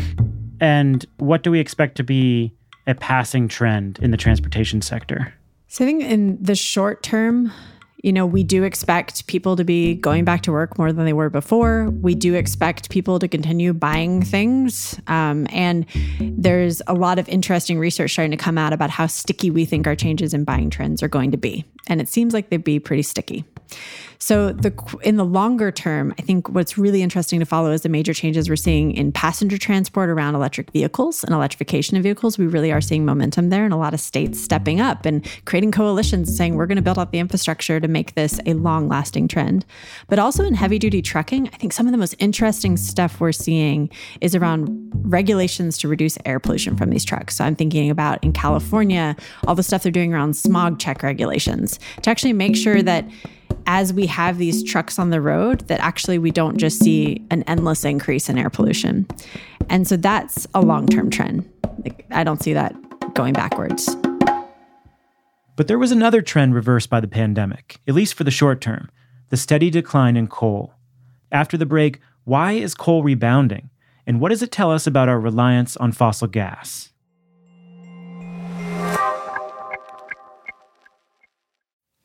And 0.59 1.05
what 1.17 1.43
do 1.43 1.51
we 1.51 1.59
expect 1.59 1.95
to 1.97 2.03
be 2.03 2.53
a 2.85 2.95
passing 2.95 3.47
trend 3.47 3.99
in 4.01 4.11
the 4.11 4.17
transportation 4.17 4.81
sector? 4.81 5.33
So 5.67 5.83
I 5.83 5.87
think 5.87 6.03
in 6.03 6.41
the 6.41 6.55
short 6.55 7.03
term, 7.03 7.51
you 8.03 8.13
know, 8.13 8.25
we 8.25 8.43
do 8.43 8.63
expect 8.63 9.27
people 9.27 9.55
to 9.55 9.63
be 9.63 9.95
going 9.95 10.23
back 10.23 10.41
to 10.43 10.51
work 10.51 10.77
more 10.77 10.93
than 10.93 11.05
they 11.05 11.13
were 11.13 11.29
before. 11.29 11.89
We 11.89 12.15
do 12.15 12.35
expect 12.35 12.89
people 12.89 13.19
to 13.19 13.27
continue 13.27 13.73
buying 13.73 14.21
things. 14.21 14.99
Um, 15.07 15.47
and 15.51 15.85
there's 16.19 16.81
a 16.87 16.93
lot 16.93 17.19
of 17.19 17.27
interesting 17.27 17.79
research 17.79 18.11
starting 18.11 18.31
to 18.31 18.37
come 18.37 18.57
out 18.57 18.71
about 18.71 18.91
how 18.91 19.07
sticky 19.07 19.51
we 19.51 19.65
think 19.65 19.87
our 19.87 19.95
changes 19.95 20.33
in 20.33 20.43
buying 20.43 20.69
trends 20.69 21.01
are 21.01 21.07
going 21.07 21.31
to 21.31 21.37
be. 21.37 21.65
And 21.87 21.99
it 21.99 22.07
seems 22.07 22.33
like 22.33 22.49
they'd 22.49 22.63
be 22.63 22.79
pretty 22.79 23.03
sticky. 23.03 23.43
So 24.19 24.51
the 24.51 24.73
in 25.03 25.17
the 25.17 25.25
longer 25.25 25.71
term, 25.71 26.13
I 26.17 26.21
think 26.21 26.49
what's 26.49 26.77
really 26.77 27.01
interesting 27.01 27.39
to 27.39 27.45
follow 27.45 27.71
is 27.71 27.81
the 27.81 27.89
major 27.89 28.13
changes 28.13 28.49
we're 28.49 28.55
seeing 28.55 28.91
in 28.91 29.11
passenger 29.11 29.57
transport 29.57 30.09
around 30.09 30.35
electric 30.35 30.71
vehicles 30.71 31.23
and 31.23 31.33
electrification 31.33 31.97
of 31.97 32.03
vehicles. 32.03 32.37
We 32.37 32.47
really 32.47 32.71
are 32.71 32.81
seeing 32.81 33.05
momentum 33.05 33.49
there 33.49 33.63
and 33.63 33.73
a 33.73 33.77
lot 33.77 33.93
of 33.93 33.99
states 33.99 34.41
stepping 34.41 34.81
up 34.81 35.05
and 35.05 35.25
creating 35.45 35.71
coalitions 35.71 36.35
saying 36.35 36.55
we're 36.55 36.65
going 36.65 36.77
to 36.77 36.81
build 36.81 36.99
out 36.99 37.11
the 37.11 37.19
infrastructure 37.19 37.79
to 37.79 37.87
make 37.87 38.15
this 38.15 38.39
a 38.45 38.53
long-lasting 38.53 39.27
trend. 39.27 39.65
But 40.07 40.19
also 40.19 40.43
in 40.43 40.53
heavy 40.53 40.79
duty 40.79 41.01
trucking, 41.01 41.49
I 41.53 41.57
think 41.57 41.73
some 41.73 41.85
of 41.85 41.91
the 41.91 41.97
most 41.97 42.15
interesting 42.19 42.77
stuff 42.77 43.19
we're 43.19 43.31
seeing 43.31 43.89
is 44.21 44.35
around 44.35 44.91
regulations 44.93 45.77
to 45.79 45.87
reduce 45.87 46.17
air 46.25 46.39
pollution 46.39 46.75
from 46.75 46.89
these 46.89 47.05
trucks. 47.05 47.35
So 47.35 47.43
I'm 47.45 47.55
thinking 47.55 47.89
about 47.89 48.23
in 48.23 48.33
California 48.33 49.15
all 49.45 49.55
the 49.55 49.63
stuff 49.63 49.83
they're 49.83 49.91
doing 49.91 50.13
around 50.13 50.35
smog 50.35 50.79
check 50.79 51.03
regulations 51.03 51.79
to 52.01 52.09
actually 52.09 52.33
make 52.33 52.55
sure 52.55 52.81
that 52.81 53.05
as 53.67 53.93
we 53.93 54.07
have 54.07 54.37
these 54.37 54.63
trucks 54.63 54.97
on 54.97 55.09
the 55.09 55.21
road, 55.21 55.67
that 55.67 55.81
actually 55.81 56.17
we 56.17 56.31
don't 56.31 56.57
just 56.57 56.79
see 56.81 57.23
an 57.29 57.43
endless 57.43 57.85
increase 57.85 58.29
in 58.29 58.37
air 58.37 58.49
pollution. 58.49 59.05
And 59.69 59.87
so 59.87 59.97
that's 59.97 60.47
a 60.53 60.61
long 60.61 60.87
term 60.87 61.09
trend. 61.09 61.47
Like, 61.83 62.05
I 62.09 62.23
don't 62.23 62.41
see 62.41 62.53
that 62.53 62.73
going 63.13 63.33
backwards. 63.33 63.95
But 65.55 65.67
there 65.67 65.77
was 65.77 65.91
another 65.91 66.21
trend 66.21 66.55
reversed 66.55 66.89
by 66.89 66.99
the 66.99 67.07
pandemic, 67.07 67.79
at 67.87 67.93
least 67.93 68.13
for 68.13 68.23
the 68.23 68.31
short 68.31 68.61
term 68.61 68.89
the 69.29 69.37
steady 69.37 69.69
decline 69.69 70.15
in 70.15 70.27
coal. 70.27 70.73
After 71.33 71.57
the 71.57 71.65
break, 71.65 71.99
why 72.23 72.53
is 72.53 72.73
coal 72.73 73.03
rebounding? 73.03 73.69
And 74.05 74.21
what 74.21 74.29
does 74.29 74.41
it 74.41 74.53
tell 74.53 74.71
us 74.71 74.87
about 74.87 75.09
our 75.09 75.19
reliance 75.19 75.75
on 75.75 75.91
fossil 75.91 76.29
gas? 76.29 76.93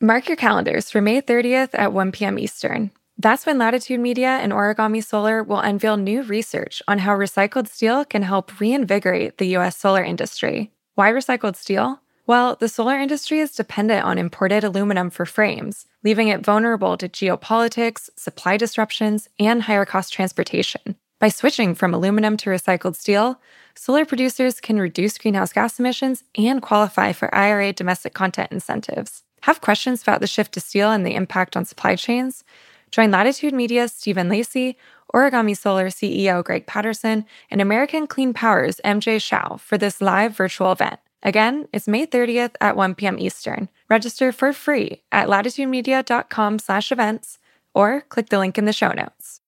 Mark 0.03 0.27
your 0.27 0.35
calendars 0.35 0.91
for 0.91 0.99
May 0.99 1.21
30th 1.21 1.69
at 1.71 1.93
1 1.93 2.11
p.m. 2.11 2.37
Eastern. 2.37 2.91
That's 3.17 3.45
when 3.45 3.57
Latitude 3.57 4.01
Media 4.01 4.31
and 4.31 4.51
Origami 4.51 5.01
Solar 5.01 5.41
will 5.41 5.61
unveil 5.61 5.95
new 5.95 6.23
research 6.23 6.83
on 6.89 6.99
how 6.99 7.15
recycled 7.15 7.69
steel 7.69 8.03
can 8.03 8.21
help 8.21 8.59
reinvigorate 8.59 9.37
the 9.37 9.47
U.S. 9.55 9.77
solar 9.77 10.03
industry. 10.03 10.73
Why 10.95 11.09
recycled 11.09 11.55
steel? 11.55 12.01
Well, 12.27 12.57
the 12.57 12.67
solar 12.67 12.99
industry 12.99 13.39
is 13.39 13.55
dependent 13.55 14.03
on 14.03 14.17
imported 14.17 14.65
aluminum 14.65 15.09
for 15.09 15.25
frames, 15.25 15.85
leaving 16.03 16.27
it 16.27 16.43
vulnerable 16.43 16.97
to 16.97 17.07
geopolitics, 17.07 18.09
supply 18.17 18.57
disruptions, 18.57 19.29
and 19.39 19.61
higher 19.61 19.85
cost 19.85 20.11
transportation. 20.11 20.97
By 21.21 21.29
switching 21.29 21.75
from 21.75 21.93
aluminum 21.93 22.35
to 22.37 22.49
recycled 22.49 22.97
steel, 22.97 23.39
solar 23.73 24.03
producers 24.03 24.59
can 24.59 24.79
reduce 24.79 25.17
greenhouse 25.17 25.53
gas 25.53 25.79
emissions 25.79 26.25
and 26.37 26.61
qualify 26.61 27.13
for 27.13 27.33
IRA 27.33 27.71
domestic 27.71 28.13
content 28.13 28.51
incentives. 28.51 29.23
Have 29.43 29.59
questions 29.59 30.01
about 30.01 30.21
the 30.21 30.27
shift 30.27 30.53
to 30.53 30.61
steel 30.61 30.89
and 30.89 31.05
the 31.05 31.15
impact 31.15 31.57
on 31.57 31.65
supply 31.65 31.97
chains? 31.97 32.45
Join 32.91 33.11
Latitude 33.11 33.53
Media's 33.53 33.91
Stephen 33.91 34.29
Lacey, 34.29 34.77
Origami 35.13 35.57
Solar 35.57 35.87
CEO 35.87 36.41
Greg 36.41 36.65
Patterson, 36.65 37.25
and 37.51 37.59
American 37.59 38.07
Clean 38.07 38.33
Power's 38.33 38.79
MJ 38.85 39.21
Shiao 39.21 39.59
for 39.59 39.77
this 39.77 39.99
live 39.99 40.33
virtual 40.33 40.71
event. 40.71 40.97
Again, 41.23 41.67
it's 41.73 41.89
May 41.89 42.07
30th 42.07 42.55
at 42.61 42.77
1 42.77 42.95
p.m. 42.95 43.19
Eastern. 43.19 43.67
Register 43.89 44.31
for 44.31 44.53
free 44.53 45.01
at 45.11 45.27
latitudemedia.com 45.27 46.59
slash 46.59 46.89
events 46.89 47.37
or 47.73 48.05
click 48.07 48.29
the 48.29 48.39
link 48.39 48.57
in 48.57 48.63
the 48.63 48.71
show 48.71 48.93
notes. 48.93 49.41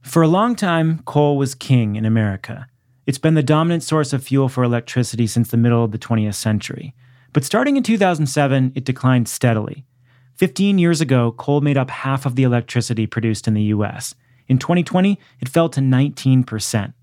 For 0.00 0.22
a 0.22 0.28
long 0.28 0.54
time, 0.54 1.00
coal 1.06 1.36
was 1.36 1.56
king 1.56 1.96
in 1.96 2.04
America. 2.04 2.68
It's 3.04 3.18
been 3.18 3.34
the 3.34 3.42
dominant 3.42 3.82
source 3.82 4.12
of 4.12 4.22
fuel 4.22 4.48
for 4.48 4.62
electricity 4.62 5.26
since 5.26 5.50
the 5.50 5.56
middle 5.56 5.82
of 5.82 5.90
the 5.90 5.98
20th 5.98 6.36
century. 6.36 6.94
But 7.32 7.44
starting 7.44 7.76
in 7.76 7.82
2007, 7.82 8.72
it 8.76 8.84
declined 8.84 9.28
steadily. 9.28 9.84
15 10.36 10.78
years 10.78 11.00
ago, 11.00 11.32
coal 11.32 11.60
made 11.60 11.76
up 11.76 11.90
half 11.90 12.26
of 12.26 12.36
the 12.36 12.44
electricity 12.44 13.08
produced 13.08 13.48
in 13.48 13.54
the 13.54 13.62
US. 13.74 14.14
In 14.46 14.56
2020, 14.58 15.18
it 15.40 15.48
fell 15.48 15.68
to 15.70 15.80
19%. 15.80 16.94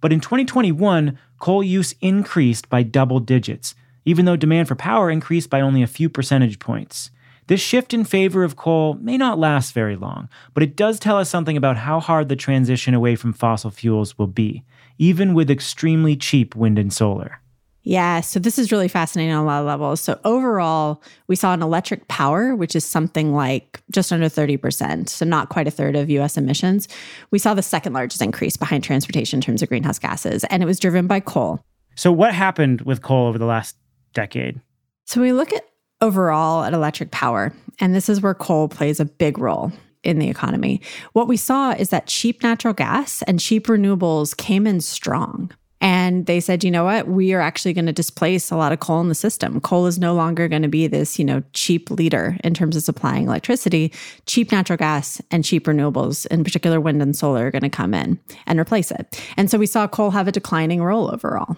But 0.00 0.12
in 0.12 0.20
2021, 0.20 1.18
coal 1.38 1.62
use 1.62 1.94
increased 2.00 2.70
by 2.70 2.82
double 2.82 3.20
digits, 3.20 3.74
even 4.06 4.24
though 4.24 4.36
demand 4.36 4.68
for 4.68 4.74
power 4.74 5.10
increased 5.10 5.50
by 5.50 5.60
only 5.60 5.82
a 5.82 5.86
few 5.86 6.08
percentage 6.08 6.58
points. 6.58 7.10
This 7.48 7.60
shift 7.60 7.92
in 7.94 8.04
favor 8.04 8.42
of 8.42 8.56
coal 8.56 8.94
may 8.94 9.16
not 9.16 9.38
last 9.38 9.72
very 9.72 9.96
long, 9.96 10.28
but 10.54 10.62
it 10.62 10.76
does 10.76 10.98
tell 10.98 11.18
us 11.18 11.28
something 11.28 11.56
about 11.56 11.76
how 11.76 12.00
hard 12.00 12.28
the 12.28 12.36
transition 12.36 12.94
away 12.94 13.16
from 13.16 13.32
fossil 13.32 13.70
fuels 13.70 14.18
will 14.18 14.26
be, 14.26 14.64
even 14.98 15.34
with 15.34 15.50
extremely 15.50 16.16
cheap 16.16 16.54
wind 16.54 16.78
and 16.78 16.92
solar. 16.92 17.40
Yeah, 17.88 18.20
so 18.20 18.40
this 18.40 18.58
is 18.58 18.72
really 18.72 18.88
fascinating 18.88 19.32
on 19.32 19.44
a 19.44 19.46
lot 19.46 19.60
of 19.60 19.66
levels. 19.66 20.00
So 20.00 20.18
overall, 20.24 21.00
we 21.28 21.36
saw 21.36 21.54
an 21.54 21.62
electric 21.62 22.08
power, 22.08 22.56
which 22.56 22.74
is 22.74 22.84
something 22.84 23.32
like 23.32 23.80
just 23.92 24.12
under 24.12 24.26
30%, 24.26 25.08
so 25.08 25.24
not 25.24 25.50
quite 25.50 25.68
a 25.68 25.70
third 25.70 25.94
of 25.94 26.10
US 26.10 26.36
emissions. 26.36 26.88
We 27.30 27.38
saw 27.38 27.54
the 27.54 27.62
second 27.62 27.92
largest 27.92 28.20
increase 28.20 28.56
behind 28.56 28.82
transportation 28.82 29.36
in 29.36 29.40
terms 29.40 29.62
of 29.62 29.68
greenhouse 29.68 30.00
gases, 30.00 30.42
and 30.50 30.64
it 30.64 30.66
was 30.66 30.80
driven 30.80 31.06
by 31.06 31.20
coal. 31.20 31.60
So 31.94 32.10
what 32.10 32.34
happened 32.34 32.80
with 32.80 33.02
coal 33.02 33.28
over 33.28 33.38
the 33.38 33.46
last 33.46 33.76
decade? 34.14 34.60
So 35.04 35.20
we 35.20 35.32
look 35.32 35.52
at 35.52 35.64
overall 36.00 36.64
at 36.64 36.72
electric 36.72 37.12
power, 37.12 37.52
and 37.78 37.94
this 37.94 38.08
is 38.08 38.20
where 38.20 38.34
coal 38.34 38.66
plays 38.66 38.98
a 38.98 39.04
big 39.04 39.38
role 39.38 39.72
in 40.06 40.18
the 40.18 40.28
economy. 40.30 40.80
What 41.12 41.28
we 41.28 41.36
saw 41.36 41.72
is 41.72 41.90
that 41.90 42.06
cheap 42.06 42.42
natural 42.42 42.72
gas 42.72 43.22
and 43.22 43.40
cheap 43.40 43.66
renewables 43.66 44.36
came 44.36 44.66
in 44.66 44.80
strong. 44.80 45.50
And 45.80 46.24
they 46.24 46.40
said, 46.40 46.64
you 46.64 46.70
know 46.70 46.84
what? 46.84 47.06
We 47.06 47.34
are 47.34 47.40
actually 47.40 47.74
going 47.74 47.86
to 47.86 47.92
displace 47.92 48.50
a 48.50 48.56
lot 48.56 48.72
of 48.72 48.80
coal 48.80 49.00
in 49.02 49.08
the 49.08 49.14
system. 49.14 49.60
Coal 49.60 49.86
is 49.86 49.98
no 49.98 50.14
longer 50.14 50.48
going 50.48 50.62
to 50.62 50.68
be 50.68 50.86
this, 50.86 51.18
you 51.18 51.24
know, 51.24 51.42
cheap 51.52 51.90
leader 51.90 52.38
in 52.42 52.54
terms 52.54 52.76
of 52.76 52.82
supplying 52.82 53.26
electricity. 53.26 53.92
Cheap 54.24 54.52
natural 54.52 54.78
gas 54.78 55.20
and 55.30 55.44
cheap 55.44 55.66
renewables, 55.66 56.26
in 56.26 56.44
particular 56.44 56.80
wind 56.80 57.02
and 57.02 57.14
solar, 57.14 57.46
are 57.46 57.50
going 57.50 57.62
to 57.62 57.68
come 57.68 57.92
in 57.92 58.18
and 58.46 58.58
replace 58.58 58.90
it. 58.90 59.22
And 59.36 59.50
so 59.50 59.58
we 59.58 59.66
saw 59.66 59.86
coal 59.86 60.10
have 60.12 60.26
a 60.26 60.32
declining 60.32 60.82
role 60.82 61.12
overall. 61.12 61.56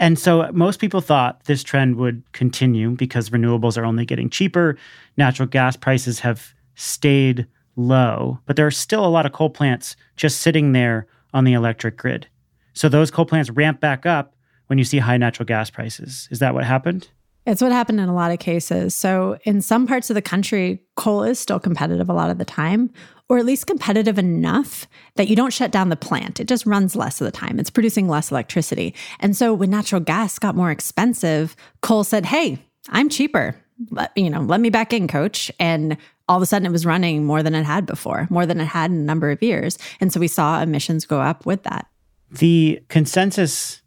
And 0.00 0.18
so 0.18 0.50
most 0.52 0.80
people 0.80 1.00
thought 1.00 1.44
this 1.44 1.62
trend 1.62 1.96
would 1.96 2.24
continue 2.32 2.90
because 2.90 3.30
renewables 3.30 3.78
are 3.78 3.84
only 3.84 4.04
getting 4.04 4.30
cheaper. 4.30 4.78
Natural 5.16 5.46
gas 5.46 5.76
prices 5.76 6.18
have 6.20 6.54
stayed 6.74 7.46
low, 7.80 8.38
but 8.46 8.56
there 8.56 8.66
are 8.66 8.70
still 8.70 9.04
a 9.04 9.08
lot 9.08 9.26
of 9.26 9.32
coal 9.32 9.50
plants 9.50 9.96
just 10.16 10.40
sitting 10.40 10.72
there 10.72 11.06
on 11.32 11.44
the 11.44 11.52
electric 11.52 11.96
grid. 11.96 12.26
So 12.72 12.88
those 12.88 13.10
coal 13.10 13.26
plants 13.26 13.50
ramp 13.50 13.80
back 13.80 14.06
up 14.06 14.34
when 14.66 14.78
you 14.78 14.84
see 14.84 14.98
high 14.98 15.16
natural 15.16 15.46
gas 15.46 15.70
prices. 15.70 16.28
Is 16.30 16.38
that 16.38 16.54
what 16.54 16.64
happened? 16.64 17.08
It's 17.46 17.62
what 17.62 17.72
happened 17.72 18.00
in 18.00 18.08
a 18.08 18.14
lot 18.14 18.30
of 18.30 18.38
cases. 18.38 18.94
So, 18.94 19.38
in 19.44 19.62
some 19.62 19.86
parts 19.86 20.10
of 20.10 20.14
the 20.14 20.22
country, 20.22 20.82
coal 20.94 21.24
is 21.24 21.38
still 21.38 21.58
competitive 21.58 22.08
a 22.10 22.12
lot 22.12 22.30
of 22.30 22.38
the 22.38 22.44
time, 22.44 22.90
or 23.28 23.38
at 23.38 23.46
least 23.46 23.66
competitive 23.66 24.18
enough 24.18 24.86
that 25.16 25.28
you 25.28 25.34
don't 25.34 25.52
shut 25.52 25.72
down 25.72 25.88
the 25.88 25.96
plant. 25.96 26.38
It 26.38 26.48
just 26.48 26.66
runs 26.66 26.94
less 26.94 27.20
of 27.20 27.24
the 27.24 27.30
time. 27.30 27.58
It's 27.58 27.70
producing 27.70 28.08
less 28.08 28.30
electricity. 28.30 28.94
And 29.20 29.34
so, 29.34 29.54
when 29.54 29.70
natural 29.70 30.02
gas 30.02 30.38
got 30.38 30.54
more 30.54 30.70
expensive, 30.70 31.56
coal 31.80 32.04
said, 32.04 32.26
Hey, 32.26 32.58
I'm 32.90 33.08
cheaper. 33.08 33.56
Let, 33.90 34.12
you 34.14 34.28
know, 34.28 34.42
let 34.42 34.60
me 34.60 34.68
back 34.68 34.92
in, 34.92 35.08
coach. 35.08 35.50
And 35.58 35.96
all 36.30 36.36
of 36.36 36.42
a 36.42 36.46
sudden 36.46 36.64
it 36.64 36.70
was 36.70 36.86
running 36.86 37.24
more 37.24 37.42
than 37.42 37.56
it 37.56 37.64
had 37.64 37.84
before, 37.84 38.28
more 38.30 38.46
than 38.46 38.60
it 38.60 38.66
had 38.66 38.92
in 38.92 38.98
a 38.98 39.02
number 39.02 39.32
of 39.32 39.42
years. 39.42 39.76
And 40.00 40.12
so 40.12 40.20
we 40.20 40.28
saw 40.28 40.62
emissions 40.62 41.04
go 41.04 41.20
up 41.20 41.44
with 41.44 41.64
that. 41.64 41.88
The 42.30 42.80
consensus 42.88 43.82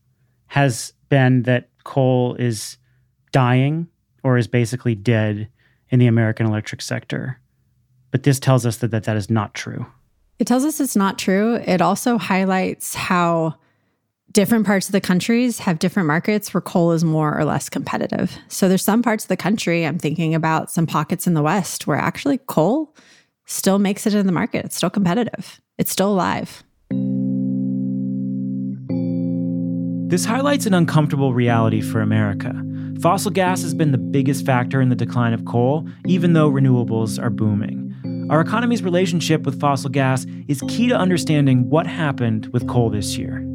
has 0.48 0.92
been 1.08 1.44
that 1.44 1.70
coal 1.86 2.36
is 2.36 2.78
dying 3.32 3.88
or 4.26 4.38
is 4.38 4.48
basically 4.48 4.94
dead 4.94 5.48
in 5.90 6.00
the 6.00 6.08
American 6.08 6.46
electric 6.46 6.82
sector. 6.82 7.40
But 8.12 8.24
this 8.24 8.42
tells 8.42 8.66
us 8.66 8.76
that 8.78 8.92
that, 8.92 9.06
that 9.06 9.16
is 9.16 9.30
not 9.30 9.54
true. 9.54 9.86
It 10.38 10.46
tells 10.46 10.66
us 10.66 10.82
it's 10.82 10.98
not 10.98 11.18
true. 11.18 11.56
It 11.66 11.82
also 11.82 12.18
highlights 12.18 12.94
how 12.94 13.56
different 14.34 14.66
parts 14.66 14.88
of 14.88 14.92
the 14.92 15.02
countries 15.02 15.60
have 15.60 15.80
different 15.80 16.08
markets 16.08 16.54
where 16.54 16.62
coal 16.62 16.92
is 16.92 17.04
more 17.04 17.38
or 17.38 17.46
less 17.46 17.70
competitive. 17.70 18.38
So 18.48 18.68
there's 18.68 18.84
some 18.84 19.04
parts 19.04 19.26
of 19.26 19.28
the 19.28 19.38
country, 19.38 19.86
I'm 19.86 20.00
thinking 20.00 20.34
about 20.34 20.72
some 20.72 20.88
pockets 20.88 21.28
in 21.28 21.36
the 21.36 21.44
West 21.44 21.86
where 21.86 21.98
actually 21.98 22.40
coal 22.48 22.96
still 23.46 23.78
makes 23.78 24.08
it 24.08 24.16
in 24.16 24.26
the 24.26 24.32
market. 24.32 24.66
It's 24.66 24.76
still 24.76 24.90
competitive. 24.90 25.62
It's 25.78 25.92
still 25.92 26.12
alive. 26.12 26.64
This 30.10 30.26
highlights 30.26 30.66
an 30.66 30.74
uncomfortable 30.74 31.34
reality 31.34 31.82
for 31.82 32.02
America. 32.02 32.54
Fossil 33.02 33.32
gas 33.32 33.62
has 33.62 33.74
been 33.74 33.92
the 33.92 33.98
biggest 33.98 34.46
factor 34.46 34.82
in 34.82 34.90
the 34.90 34.96
decline 34.96 35.34
of 35.34 35.46
coal, 35.46 35.88
even 36.08 36.34
though 36.34 36.50
renewables 36.50 37.22
are 37.22 37.30
booming. 37.30 38.28
Our 38.30 38.42
economy's 38.42 38.84
relationship 38.84 39.44
with 39.44 39.60
fossil 39.60 39.90
gas 39.90 40.26
is 40.48 40.62
key 40.68 40.88
to 40.88 40.96
understanding 40.96 41.70
what 41.70 41.86
happened 41.86 42.48
with 42.48 42.68
coal 42.68 42.90
this 42.90 43.18
year. 43.18 43.53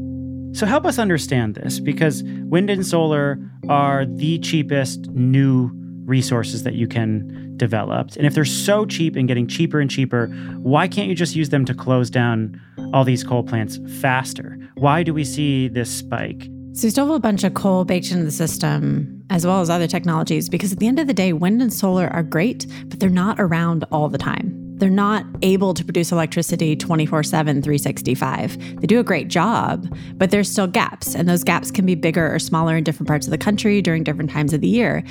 So, 0.58 0.66
help 0.66 0.84
us 0.86 0.98
understand 0.98 1.54
this 1.54 1.78
because 1.78 2.24
wind 2.24 2.68
and 2.68 2.84
solar 2.84 3.38
are 3.68 4.04
the 4.04 4.40
cheapest 4.40 5.06
new 5.10 5.70
resources 6.04 6.64
that 6.64 6.74
you 6.74 6.88
can 6.88 7.56
develop. 7.56 8.16
And 8.16 8.26
if 8.26 8.34
they're 8.34 8.44
so 8.44 8.84
cheap 8.84 9.14
and 9.14 9.28
getting 9.28 9.46
cheaper 9.46 9.78
and 9.78 9.88
cheaper, 9.88 10.26
why 10.56 10.88
can't 10.88 11.08
you 11.08 11.14
just 11.14 11.36
use 11.36 11.50
them 11.50 11.64
to 11.64 11.74
close 11.74 12.10
down 12.10 12.60
all 12.92 13.04
these 13.04 13.22
coal 13.22 13.44
plants 13.44 13.78
faster? 14.00 14.58
Why 14.74 15.04
do 15.04 15.14
we 15.14 15.22
see 15.22 15.68
this 15.68 15.96
spike? 15.96 16.48
So 16.72 16.88
we 16.88 16.90
still 16.90 17.06
have 17.06 17.14
a 17.14 17.20
bunch 17.20 17.44
of 17.44 17.54
coal 17.54 17.84
baked 17.84 18.10
into 18.10 18.24
the 18.24 18.32
system, 18.32 19.24
as 19.30 19.46
well 19.46 19.60
as 19.60 19.70
other 19.70 19.86
technologies, 19.86 20.48
because 20.48 20.72
at 20.72 20.80
the 20.80 20.88
end 20.88 20.98
of 20.98 21.06
the 21.06 21.14
day, 21.14 21.32
wind 21.32 21.62
and 21.62 21.72
solar 21.72 22.08
are 22.08 22.24
great, 22.24 22.66
but 22.86 22.98
they're 22.98 23.10
not 23.10 23.38
around 23.38 23.84
all 23.92 24.08
the 24.08 24.18
time. 24.18 24.67
They're 24.78 24.90
not 24.90 25.24
able 25.42 25.74
to 25.74 25.84
produce 25.84 26.12
electricity 26.12 26.76
24 26.76 27.22
7, 27.22 27.62
365. 27.62 28.80
They 28.80 28.86
do 28.86 29.00
a 29.00 29.04
great 29.04 29.28
job, 29.28 29.92
but 30.14 30.30
there's 30.30 30.50
still 30.50 30.66
gaps, 30.66 31.14
and 31.14 31.28
those 31.28 31.44
gaps 31.44 31.70
can 31.70 31.84
be 31.84 31.94
bigger 31.94 32.32
or 32.32 32.38
smaller 32.38 32.76
in 32.76 32.84
different 32.84 33.08
parts 33.08 33.26
of 33.26 33.30
the 33.30 33.38
country 33.38 33.82
during 33.82 34.04
different 34.04 34.30
times 34.30 34.52
of 34.52 34.60
the 34.60 34.68
year. 34.68 35.04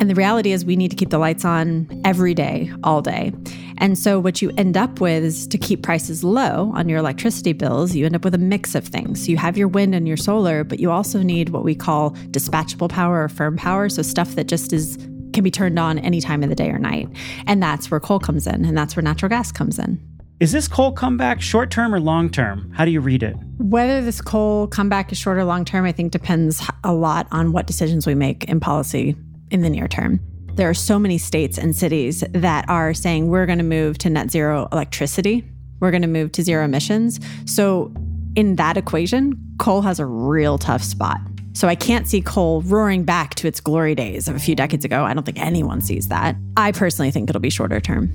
And 0.00 0.10
the 0.10 0.14
reality 0.14 0.52
is, 0.52 0.64
we 0.64 0.76
need 0.76 0.90
to 0.90 0.96
keep 0.96 1.10
the 1.10 1.18
lights 1.18 1.44
on 1.44 1.88
every 2.04 2.34
day, 2.34 2.72
all 2.82 3.00
day. 3.00 3.32
And 3.78 3.96
so, 3.96 4.18
what 4.18 4.42
you 4.42 4.50
end 4.56 4.76
up 4.76 5.00
with 5.00 5.22
is 5.22 5.46
to 5.46 5.58
keep 5.58 5.82
prices 5.82 6.24
low 6.24 6.72
on 6.74 6.88
your 6.88 6.98
electricity 6.98 7.52
bills, 7.52 7.94
you 7.94 8.04
end 8.04 8.16
up 8.16 8.24
with 8.24 8.34
a 8.34 8.38
mix 8.38 8.74
of 8.74 8.86
things. 8.86 9.28
You 9.28 9.36
have 9.36 9.56
your 9.56 9.68
wind 9.68 9.94
and 9.94 10.08
your 10.08 10.16
solar, 10.16 10.64
but 10.64 10.80
you 10.80 10.90
also 10.90 11.22
need 11.22 11.50
what 11.50 11.62
we 11.62 11.74
call 11.74 12.10
dispatchable 12.30 12.88
power 12.88 13.22
or 13.22 13.28
firm 13.28 13.56
power. 13.56 13.88
So, 13.88 14.02
stuff 14.02 14.34
that 14.34 14.48
just 14.48 14.72
is 14.72 14.98
can 15.36 15.44
be 15.44 15.50
turned 15.50 15.78
on 15.78 15.98
any 16.00 16.20
time 16.20 16.42
of 16.42 16.48
the 16.48 16.56
day 16.56 16.70
or 16.70 16.78
night. 16.78 17.08
And 17.46 17.62
that's 17.62 17.90
where 17.90 18.00
coal 18.00 18.18
comes 18.18 18.46
in, 18.46 18.64
and 18.64 18.76
that's 18.76 18.96
where 18.96 19.02
natural 19.02 19.28
gas 19.28 19.52
comes 19.52 19.78
in. 19.78 20.00
Is 20.40 20.50
this 20.50 20.66
coal 20.66 20.92
comeback 20.92 21.40
short 21.40 21.70
term 21.70 21.94
or 21.94 22.00
long 22.00 22.30
term? 22.30 22.72
How 22.74 22.84
do 22.84 22.90
you 22.90 23.00
read 23.00 23.22
it? 23.22 23.36
Whether 23.58 24.02
this 24.02 24.20
coal 24.20 24.66
comeback 24.66 25.12
is 25.12 25.18
short 25.18 25.38
or 25.38 25.44
long 25.44 25.64
term, 25.64 25.84
I 25.84 25.92
think 25.92 26.10
depends 26.10 26.66
a 26.82 26.92
lot 26.92 27.28
on 27.30 27.52
what 27.52 27.66
decisions 27.66 28.06
we 28.06 28.14
make 28.14 28.44
in 28.44 28.60
policy 28.60 29.14
in 29.50 29.60
the 29.60 29.70
near 29.70 29.88
term. 29.88 30.20
There 30.54 30.68
are 30.68 30.74
so 30.74 30.98
many 30.98 31.18
states 31.18 31.58
and 31.58 31.76
cities 31.76 32.24
that 32.32 32.68
are 32.68 32.94
saying 32.94 33.28
we're 33.28 33.46
going 33.46 33.58
to 33.58 33.64
move 33.64 33.98
to 33.98 34.10
net 34.10 34.30
zero 34.30 34.68
electricity, 34.72 35.44
we're 35.80 35.90
going 35.90 36.02
to 36.02 36.08
move 36.08 36.32
to 36.32 36.42
zero 36.42 36.64
emissions. 36.64 37.20
So, 37.44 37.92
in 38.34 38.56
that 38.56 38.76
equation, 38.76 39.34
coal 39.58 39.82
has 39.82 39.98
a 39.98 40.06
real 40.06 40.58
tough 40.58 40.82
spot. 40.82 41.18
So 41.56 41.68
I 41.68 41.74
can't 41.74 42.06
see 42.06 42.20
coal 42.20 42.60
roaring 42.60 43.04
back 43.04 43.34
to 43.36 43.48
its 43.48 43.60
glory 43.60 43.94
days 43.94 44.28
of 44.28 44.36
a 44.36 44.38
few 44.38 44.54
decades 44.54 44.84
ago. 44.84 45.04
I 45.04 45.14
don't 45.14 45.24
think 45.24 45.40
anyone 45.40 45.80
sees 45.80 46.08
that. 46.08 46.36
I 46.54 46.70
personally 46.70 47.10
think 47.10 47.30
it'll 47.30 47.40
be 47.40 47.48
shorter 47.48 47.80
term. 47.80 48.12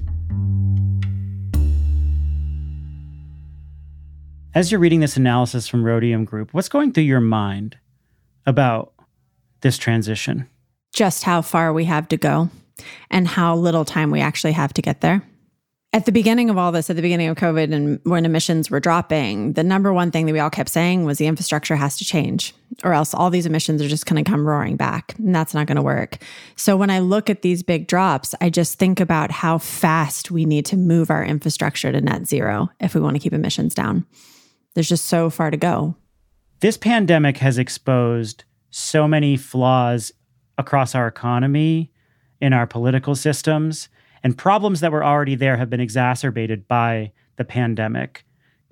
As 4.54 4.72
you're 4.72 4.80
reading 4.80 5.00
this 5.00 5.18
analysis 5.18 5.68
from 5.68 5.84
Rhodium 5.84 6.24
Group, 6.24 6.54
what's 6.54 6.70
going 6.70 6.92
through 6.92 7.06
your 7.06 7.20
mind 7.20 7.78
about 8.46 8.94
this 9.62 9.80
transition? 9.80 10.48
Just 10.94 11.24
how 11.24 11.42
far 11.42 11.74
we 11.74 11.86
have 11.86 12.08
to 12.10 12.18
go 12.18 12.52
and 13.10 13.28
how 13.28 13.56
little 13.56 13.86
time 13.86 14.12
we 14.12 14.22
actually 14.22 14.52
have 14.52 14.72
to 14.74 14.84
get 14.84 15.02
there. 15.02 15.24
At 15.94 16.06
the 16.06 16.14
beginning 16.14 16.50
of 16.50 16.58
all 16.58 16.72
this, 16.72 16.90
at 16.90 16.96
the 16.96 17.02
beginning 17.02 17.28
of 17.28 17.36
COVID 17.36 17.74
and 17.74 18.00
when 18.04 18.26
emissions 18.26 18.72
were 18.72 18.80
dropping, 18.80 19.54
the 19.54 19.64
number 19.64 19.92
one 19.92 20.10
thing 20.10 20.26
that 20.26 20.32
we 20.32 20.40
all 20.40 20.50
kept 20.50 20.70
saying 20.70 21.04
was 21.04 21.18
the 21.18 21.28
infrastructure 21.28 21.76
has 21.76 21.98
to 21.98 22.06
change, 22.06 22.54
or 22.86 22.94
else 22.94 23.14
all 23.14 23.30
these 23.30 23.46
emissions 23.46 23.82
are 23.82 23.90
just 23.90 24.06
going 24.06 24.24
to 24.24 24.30
come 24.30 24.48
roaring 24.48 24.78
back. 24.78 25.14
And 25.20 25.36
that's 25.36 25.54
not 25.54 25.68
going 25.68 25.76
to 25.76 25.82
work. 25.82 26.20
So 26.56 26.78
when 26.78 26.90
I 26.90 27.00
look 27.00 27.30
at 27.30 27.42
these 27.42 27.62
big 27.62 27.88
drops, 27.88 28.34
I 28.40 28.50
just 28.50 28.80
think 28.80 29.02
about 29.02 29.32
how 29.32 29.58
fast 29.58 30.32
we 30.32 30.46
need 30.46 30.66
to 30.68 30.78
move 30.78 31.12
our 31.12 31.26
infrastructure 31.26 31.92
to 31.92 32.00
net 32.00 32.26
zero 32.26 32.70
if 32.80 32.96
we 32.96 33.02
want 33.02 33.18
to 33.18 33.20
keep 33.20 33.34
emissions 33.34 33.76
down. 33.76 34.06
There's 34.76 34.88
just 34.88 35.08
so 35.08 35.30
far 35.30 35.52
to 35.52 35.58
go. 35.58 35.98
This 36.62 36.78
pandemic 36.78 37.40
has 37.40 37.58
exposed 37.58 38.46
so 38.70 39.10
many 39.10 39.36
flaws 39.36 40.14
across 40.58 40.96
our 40.96 41.08
economy, 41.08 41.92
in 42.40 42.54
our 42.54 42.66
political 42.66 43.14
systems, 43.14 43.90
and 44.24 44.38
problems 44.38 44.80
that 44.80 44.92
were 44.92 45.04
already 45.04 45.36
there 45.36 45.58
have 45.58 45.70
been 45.70 45.80
exacerbated 45.80 46.68
by 46.68 47.12
the 47.38 47.46
pandemic. 47.46 48.26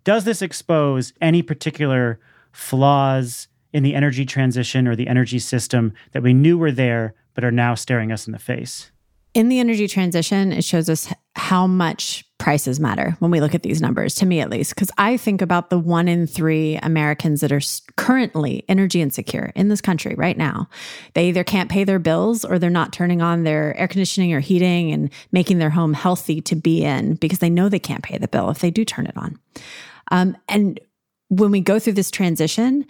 Does 0.03 0.23
this 0.23 0.41
expose 0.41 1.13
any 1.21 1.41
particular 1.41 2.19
flaws 2.51 3.47
in 3.73 3.83
the 3.83 3.95
energy 3.95 4.25
transition 4.25 4.87
or 4.87 4.95
the 4.95 5.07
energy 5.07 5.39
system 5.39 5.93
that 6.11 6.23
we 6.23 6.33
knew 6.33 6.57
were 6.57 6.71
there 6.71 7.13
but 7.33 7.43
are 7.43 7.51
now 7.51 7.75
staring 7.75 8.11
us 8.11 8.27
in 8.27 8.33
the 8.33 8.39
face? 8.39 8.91
In 9.33 9.49
the 9.49 9.59
energy 9.59 9.87
transition, 9.87 10.51
it 10.51 10.63
shows 10.63 10.89
us 10.89 11.13
how 11.35 11.67
much 11.67 12.25
prices 12.39 12.79
matter 12.79 13.15
when 13.19 13.29
we 13.29 13.39
look 13.39 13.53
at 13.53 13.61
these 13.61 13.81
numbers, 13.81 14.15
to 14.15 14.25
me 14.25 14.39
at 14.39 14.49
least, 14.49 14.73
because 14.73 14.89
I 14.97 15.17
think 15.17 15.41
about 15.41 15.69
the 15.69 15.77
one 15.77 16.07
in 16.07 16.25
three 16.25 16.77
Americans 16.77 17.41
that 17.41 17.51
are 17.51 17.61
currently 17.97 18.65
energy 18.67 19.01
insecure 19.01 19.51
in 19.55 19.67
this 19.67 19.81
country 19.81 20.15
right 20.15 20.37
now. 20.37 20.67
They 21.13 21.27
either 21.27 21.43
can't 21.43 21.69
pay 21.69 21.83
their 21.83 21.99
bills 21.99 22.43
or 22.43 22.57
they're 22.57 22.69
not 22.69 22.93
turning 22.93 23.21
on 23.21 23.43
their 23.43 23.77
air 23.77 23.87
conditioning 23.87 24.33
or 24.33 24.39
heating 24.39 24.91
and 24.91 25.11
making 25.31 25.59
their 25.59 25.69
home 25.69 25.93
healthy 25.93 26.41
to 26.41 26.55
be 26.55 26.83
in 26.83 27.15
because 27.15 27.39
they 27.39 27.49
know 27.49 27.69
they 27.69 27.77
can't 27.77 28.03
pay 28.03 28.17
the 28.17 28.27
bill 28.27 28.49
if 28.49 28.59
they 28.59 28.71
do 28.71 28.83
turn 28.83 29.05
it 29.05 29.17
on. 29.17 29.37
Um, 30.11 30.35
and 30.47 30.79
when 31.27 31.51
we 31.51 31.61
go 31.61 31.77
through 31.77 31.93
this 31.93 32.09
transition, 32.09 32.85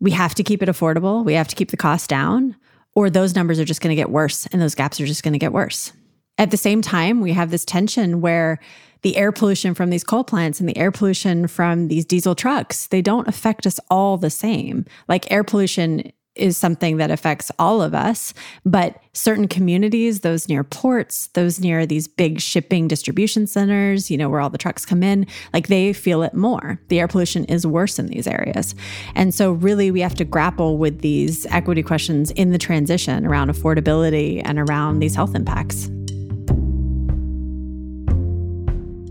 we 0.00 0.10
have 0.10 0.34
to 0.34 0.42
keep 0.42 0.62
it 0.62 0.68
affordable, 0.68 1.24
we 1.24 1.34
have 1.34 1.48
to 1.48 1.54
keep 1.54 1.70
the 1.70 1.76
cost 1.76 2.10
down 2.10 2.56
or 2.94 3.10
those 3.10 3.36
numbers 3.36 3.60
are 3.60 3.64
just 3.64 3.80
going 3.80 3.90
to 3.90 4.00
get 4.00 4.10
worse 4.10 4.46
and 4.46 4.60
those 4.60 4.74
gaps 4.74 5.00
are 5.00 5.06
just 5.06 5.22
going 5.22 5.32
to 5.32 5.38
get 5.38 5.52
worse. 5.52 5.92
At 6.40 6.50
the 6.50 6.56
same 6.56 6.80
time, 6.80 7.20
we 7.20 7.34
have 7.34 7.50
this 7.50 7.66
tension 7.66 8.22
where 8.22 8.58
the 9.02 9.18
air 9.18 9.30
pollution 9.30 9.74
from 9.74 9.90
these 9.90 10.02
coal 10.02 10.24
plants 10.24 10.58
and 10.58 10.66
the 10.66 10.76
air 10.76 10.90
pollution 10.90 11.46
from 11.46 11.88
these 11.88 12.06
diesel 12.06 12.34
trucks, 12.34 12.86
they 12.86 13.02
don't 13.02 13.28
affect 13.28 13.66
us 13.66 13.78
all 13.90 14.16
the 14.16 14.30
same. 14.30 14.86
Like 15.06 15.30
air 15.30 15.44
pollution 15.44 16.10
is 16.34 16.56
something 16.56 16.96
that 16.96 17.10
affects 17.10 17.52
all 17.58 17.82
of 17.82 17.94
us. 17.94 18.32
But 18.64 19.02
certain 19.12 19.48
communities, 19.48 20.20
those 20.20 20.48
near 20.48 20.64
ports, 20.64 21.26
those 21.34 21.60
near 21.60 21.84
these 21.84 22.08
big 22.08 22.40
shipping 22.40 22.88
distribution 22.88 23.46
centers, 23.46 24.10
you 24.10 24.16
know, 24.16 24.30
where 24.30 24.40
all 24.40 24.48
the 24.48 24.56
trucks 24.56 24.86
come 24.86 25.02
in, 25.02 25.26
like 25.52 25.66
they 25.66 25.92
feel 25.92 26.22
it 26.22 26.32
more. 26.32 26.80
The 26.88 27.00
air 27.00 27.08
pollution 27.08 27.44
is 27.46 27.66
worse 27.66 27.98
in 27.98 28.06
these 28.06 28.26
areas. 28.26 28.74
And 29.14 29.34
so, 29.34 29.52
really, 29.52 29.90
we 29.90 30.00
have 30.00 30.14
to 30.14 30.24
grapple 30.24 30.78
with 30.78 31.02
these 31.02 31.44
equity 31.46 31.82
questions 31.82 32.30
in 32.30 32.52
the 32.52 32.58
transition 32.58 33.26
around 33.26 33.50
affordability 33.50 34.40
and 34.42 34.58
around 34.58 35.00
these 35.00 35.14
health 35.14 35.34
impacts. 35.34 35.90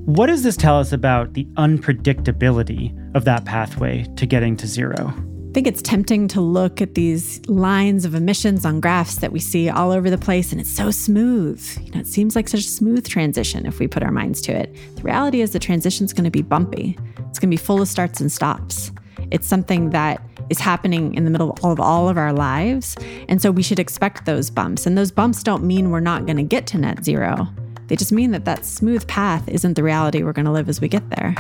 What 0.10 0.26
does 0.26 0.41
this 0.41 0.58
tell 0.58 0.80
us 0.80 0.91
about 0.91 1.36
the 1.36 1.45
unpredictability 1.56 3.15
of 3.15 3.26
that 3.26 3.45
pathway 3.45 4.08
to 4.15 4.26
getting 4.26 4.58
to 4.58 4.65
zero? 4.65 5.13
I 5.13 5.54
think 5.54 5.67
it's 5.67 5.84
tempting 5.84 6.28
to 6.30 6.41
look 6.41 6.82
at 6.82 6.95
these 6.95 7.48
lines 7.48 8.06
of 8.06 8.15
emissions 8.15 8.65
on 8.65 8.80
graphs 8.80 9.17
that 9.17 9.32
we 9.32 9.39
see 9.39 9.69
all 9.69 9.91
over 9.91 10.10
the 10.10 10.17
place, 10.17 10.52
and 10.52 10.60
it's 10.60 10.72
so 10.72 10.89
smooth. 10.89 11.63
You 11.84 11.91
know, 11.91 12.00
it 12.00 12.08
seems 12.08 12.36
like 12.36 12.50
such 12.50 12.62
a 12.62 12.63
smooth 12.63 13.08
transition 13.08 13.67
if 13.67 13.78
we 13.78 13.88
put 13.88 14.02
our 14.02 14.10
minds 14.10 14.41
to 14.41 14.52
it. 14.52 14.76
The 14.95 15.04
reality 15.04 15.41
is 15.41 15.52
the 15.52 15.60
transition 15.60 16.06
is 16.06 16.13
going 16.13 16.24
to 16.24 16.32
be 16.32 16.41
bumpy. 16.41 16.98
It's 17.30 17.38
going 17.38 17.52
to 17.52 17.56
be 17.56 17.58
full 17.58 17.80
of 17.80 17.88
starts 17.88 18.19
and 18.19 18.32
stops. 18.32 18.91
It's 19.30 19.45
something 19.45 19.91
that 19.91 20.24
is 20.50 20.58
happening 20.58 21.13
in 21.13 21.24
the 21.24 21.30
middle 21.30 21.56
of 21.63 21.80
all 21.80 22.10
of 22.10 22.17
our 22.17 22.34
lives, 22.34 22.98
and 23.28 23.39
so 23.39 23.52
we 23.52 23.62
should 23.62 23.78
expect 23.78 24.26
those 24.26 24.50
bumps. 24.50 24.88
And 24.88 24.98
those 24.98 25.12
bumps 25.12 25.43
don't 25.43 25.65
mean 25.65 25.91
we're 25.91 26.00
not 26.00 26.26
going 26.26 26.38
to 26.38 26.43
get 26.43 26.65
to 26.67 26.80
net 26.80 27.06
zero. 27.06 27.48
They 27.89 27.95
just 27.95 28.12
mean 28.12 28.32
that 28.32 28.45
that 28.45 28.65
smooth 28.65 29.08
path 29.08 29.49
isn't 29.49 29.73
the 29.73 29.82
reality 29.82 30.21
we're 30.21 30.32
going 30.32 30.45
to 30.45 30.52
live 30.52 30.69
as 30.69 30.80
we 30.80 30.88
get 30.88 31.10
there. 31.10 31.36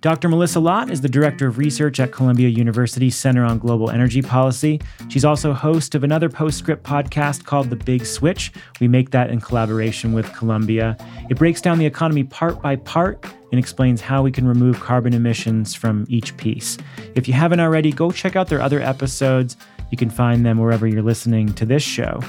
Dr. 0.00 0.28
Melissa 0.28 0.60
Lott 0.60 0.90
is 0.90 1.00
the 1.00 1.08
Director 1.08 1.48
of 1.48 1.58
Research 1.58 1.98
at 1.98 2.12
Columbia 2.12 2.48
University 2.48 3.10
Center 3.10 3.42
on 3.42 3.58
Global 3.58 3.90
Energy 3.90 4.22
Policy. 4.22 4.80
She's 5.08 5.24
also 5.24 5.52
host 5.52 5.94
of 5.94 6.04
another 6.04 6.28
Postscript 6.28 6.84
podcast 6.84 7.44
called 7.44 7.70
The 7.70 7.76
Big 7.76 8.04
Switch. 8.04 8.52
We 8.80 8.86
make 8.86 9.10
that 9.10 9.30
in 9.30 9.40
collaboration 9.40 10.12
with 10.12 10.30
Columbia. 10.34 10.96
It 11.30 11.38
breaks 11.38 11.60
down 11.62 11.78
the 11.78 11.86
economy 11.86 12.22
part 12.22 12.60
by 12.60 12.76
part 12.76 13.24
and 13.50 13.58
explains 13.58 14.00
how 14.00 14.22
we 14.22 14.30
can 14.30 14.46
remove 14.46 14.78
carbon 14.78 15.14
emissions 15.14 15.74
from 15.74 16.04
each 16.08 16.36
piece. 16.36 16.76
If 17.14 17.26
you 17.26 17.34
haven't 17.34 17.60
already, 17.60 17.90
go 17.90 18.10
check 18.12 18.36
out 18.36 18.48
their 18.48 18.60
other 18.60 18.80
episodes. 18.80 19.56
You 19.90 19.96
can 19.96 20.10
find 20.10 20.44
them 20.44 20.58
wherever 20.58 20.86
you're 20.86 21.02
listening 21.02 21.52
to 21.54 21.64
this 21.64 21.82
show. 21.82 22.20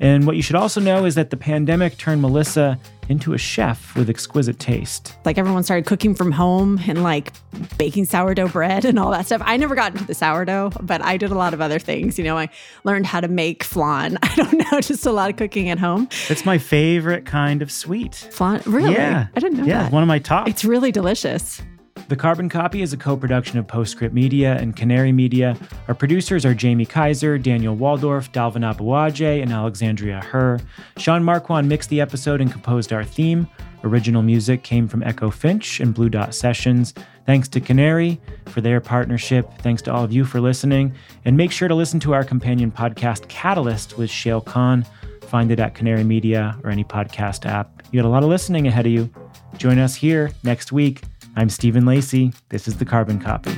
And 0.00 0.26
what 0.26 0.36
you 0.36 0.42
should 0.42 0.56
also 0.56 0.80
know 0.80 1.04
is 1.04 1.14
that 1.16 1.30
the 1.30 1.36
pandemic 1.36 1.96
turned 1.98 2.22
Melissa 2.22 2.78
into 3.08 3.32
a 3.32 3.38
chef 3.38 3.96
with 3.96 4.10
exquisite 4.10 4.58
taste. 4.58 5.16
Like 5.24 5.38
everyone 5.38 5.62
started 5.62 5.86
cooking 5.86 6.14
from 6.14 6.30
home 6.30 6.78
and 6.86 7.02
like 7.02 7.32
baking 7.78 8.04
sourdough 8.04 8.48
bread 8.48 8.84
and 8.84 8.98
all 8.98 9.10
that 9.12 9.26
stuff. 9.26 9.42
I 9.44 9.56
never 9.56 9.74
got 9.74 9.92
into 9.92 10.04
the 10.04 10.14
sourdough, 10.14 10.72
but 10.82 11.02
I 11.02 11.16
did 11.16 11.30
a 11.30 11.34
lot 11.34 11.54
of 11.54 11.60
other 11.60 11.78
things. 11.78 12.18
You 12.18 12.24
know, 12.24 12.36
I 12.36 12.48
learned 12.84 13.06
how 13.06 13.20
to 13.20 13.28
make 13.28 13.64
flan. 13.64 14.18
I 14.22 14.34
don't 14.36 14.70
know, 14.70 14.80
just 14.82 15.06
a 15.06 15.12
lot 15.12 15.30
of 15.30 15.36
cooking 15.36 15.70
at 15.70 15.78
home. 15.78 16.08
It's 16.28 16.44
my 16.44 16.58
favorite 16.58 17.24
kind 17.24 17.62
of 17.62 17.72
sweet. 17.72 18.14
Flan? 18.14 18.62
Really? 18.66 18.92
Yeah. 18.92 19.28
I 19.34 19.40
didn't 19.40 19.58
know 19.58 19.64
yeah, 19.64 19.84
that. 19.84 19.92
one 19.92 20.02
of 20.02 20.08
my 20.08 20.18
top. 20.18 20.48
It's 20.48 20.64
really 20.64 20.92
delicious. 20.92 21.62
The 22.08 22.16
Carbon 22.16 22.48
Copy 22.48 22.80
is 22.80 22.94
a 22.94 22.96
co 22.96 23.18
production 23.18 23.58
of 23.58 23.66
Postscript 23.66 24.14
Media 24.14 24.56
and 24.56 24.74
Canary 24.74 25.12
Media. 25.12 25.54
Our 25.88 25.94
producers 25.94 26.46
are 26.46 26.54
Jamie 26.54 26.86
Kaiser, 26.86 27.36
Daniel 27.36 27.76
Waldorf, 27.76 28.32
Dalvin 28.32 28.64
Aboagye, 28.64 29.42
and 29.42 29.52
Alexandria 29.52 30.24
Herr. 30.24 30.58
Sean 30.96 31.22
Marquand 31.22 31.68
mixed 31.68 31.90
the 31.90 32.00
episode 32.00 32.40
and 32.40 32.50
composed 32.50 32.94
our 32.94 33.04
theme. 33.04 33.46
Original 33.84 34.22
music 34.22 34.62
came 34.62 34.88
from 34.88 35.02
Echo 35.02 35.30
Finch 35.30 35.80
and 35.80 35.92
Blue 35.92 36.08
Dot 36.08 36.34
Sessions. 36.34 36.94
Thanks 37.26 37.46
to 37.48 37.60
Canary 37.60 38.18
for 38.46 38.62
their 38.62 38.80
partnership. 38.80 39.52
Thanks 39.58 39.82
to 39.82 39.92
all 39.92 40.02
of 40.02 40.10
you 40.10 40.24
for 40.24 40.40
listening. 40.40 40.94
And 41.26 41.36
make 41.36 41.52
sure 41.52 41.68
to 41.68 41.74
listen 41.74 42.00
to 42.00 42.14
our 42.14 42.24
companion 42.24 42.72
podcast, 42.72 43.28
Catalyst, 43.28 43.98
with 43.98 44.08
Shayle 44.08 44.46
Kann. 44.46 44.86
Find 45.24 45.52
it 45.52 45.60
at 45.60 45.74
Canary 45.74 46.04
Media 46.04 46.58
or 46.64 46.70
any 46.70 46.84
podcast 46.84 47.44
app. 47.44 47.82
You 47.92 48.00
got 48.00 48.08
a 48.08 48.10
lot 48.10 48.22
of 48.22 48.30
listening 48.30 48.66
ahead 48.66 48.86
of 48.86 48.92
you. 48.92 49.10
Join 49.58 49.78
us 49.78 49.94
here 49.94 50.30
next 50.42 50.72
week. 50.72 51.02
I'm 51.38 51.48
Stephen 51.48 51.86
Lacey. 51.86 52.32
This 52.48 52.66
is 52.66 52.78
the 52.78 52.84
Carbon 52.84 53.20
Copy. 53.20 53.52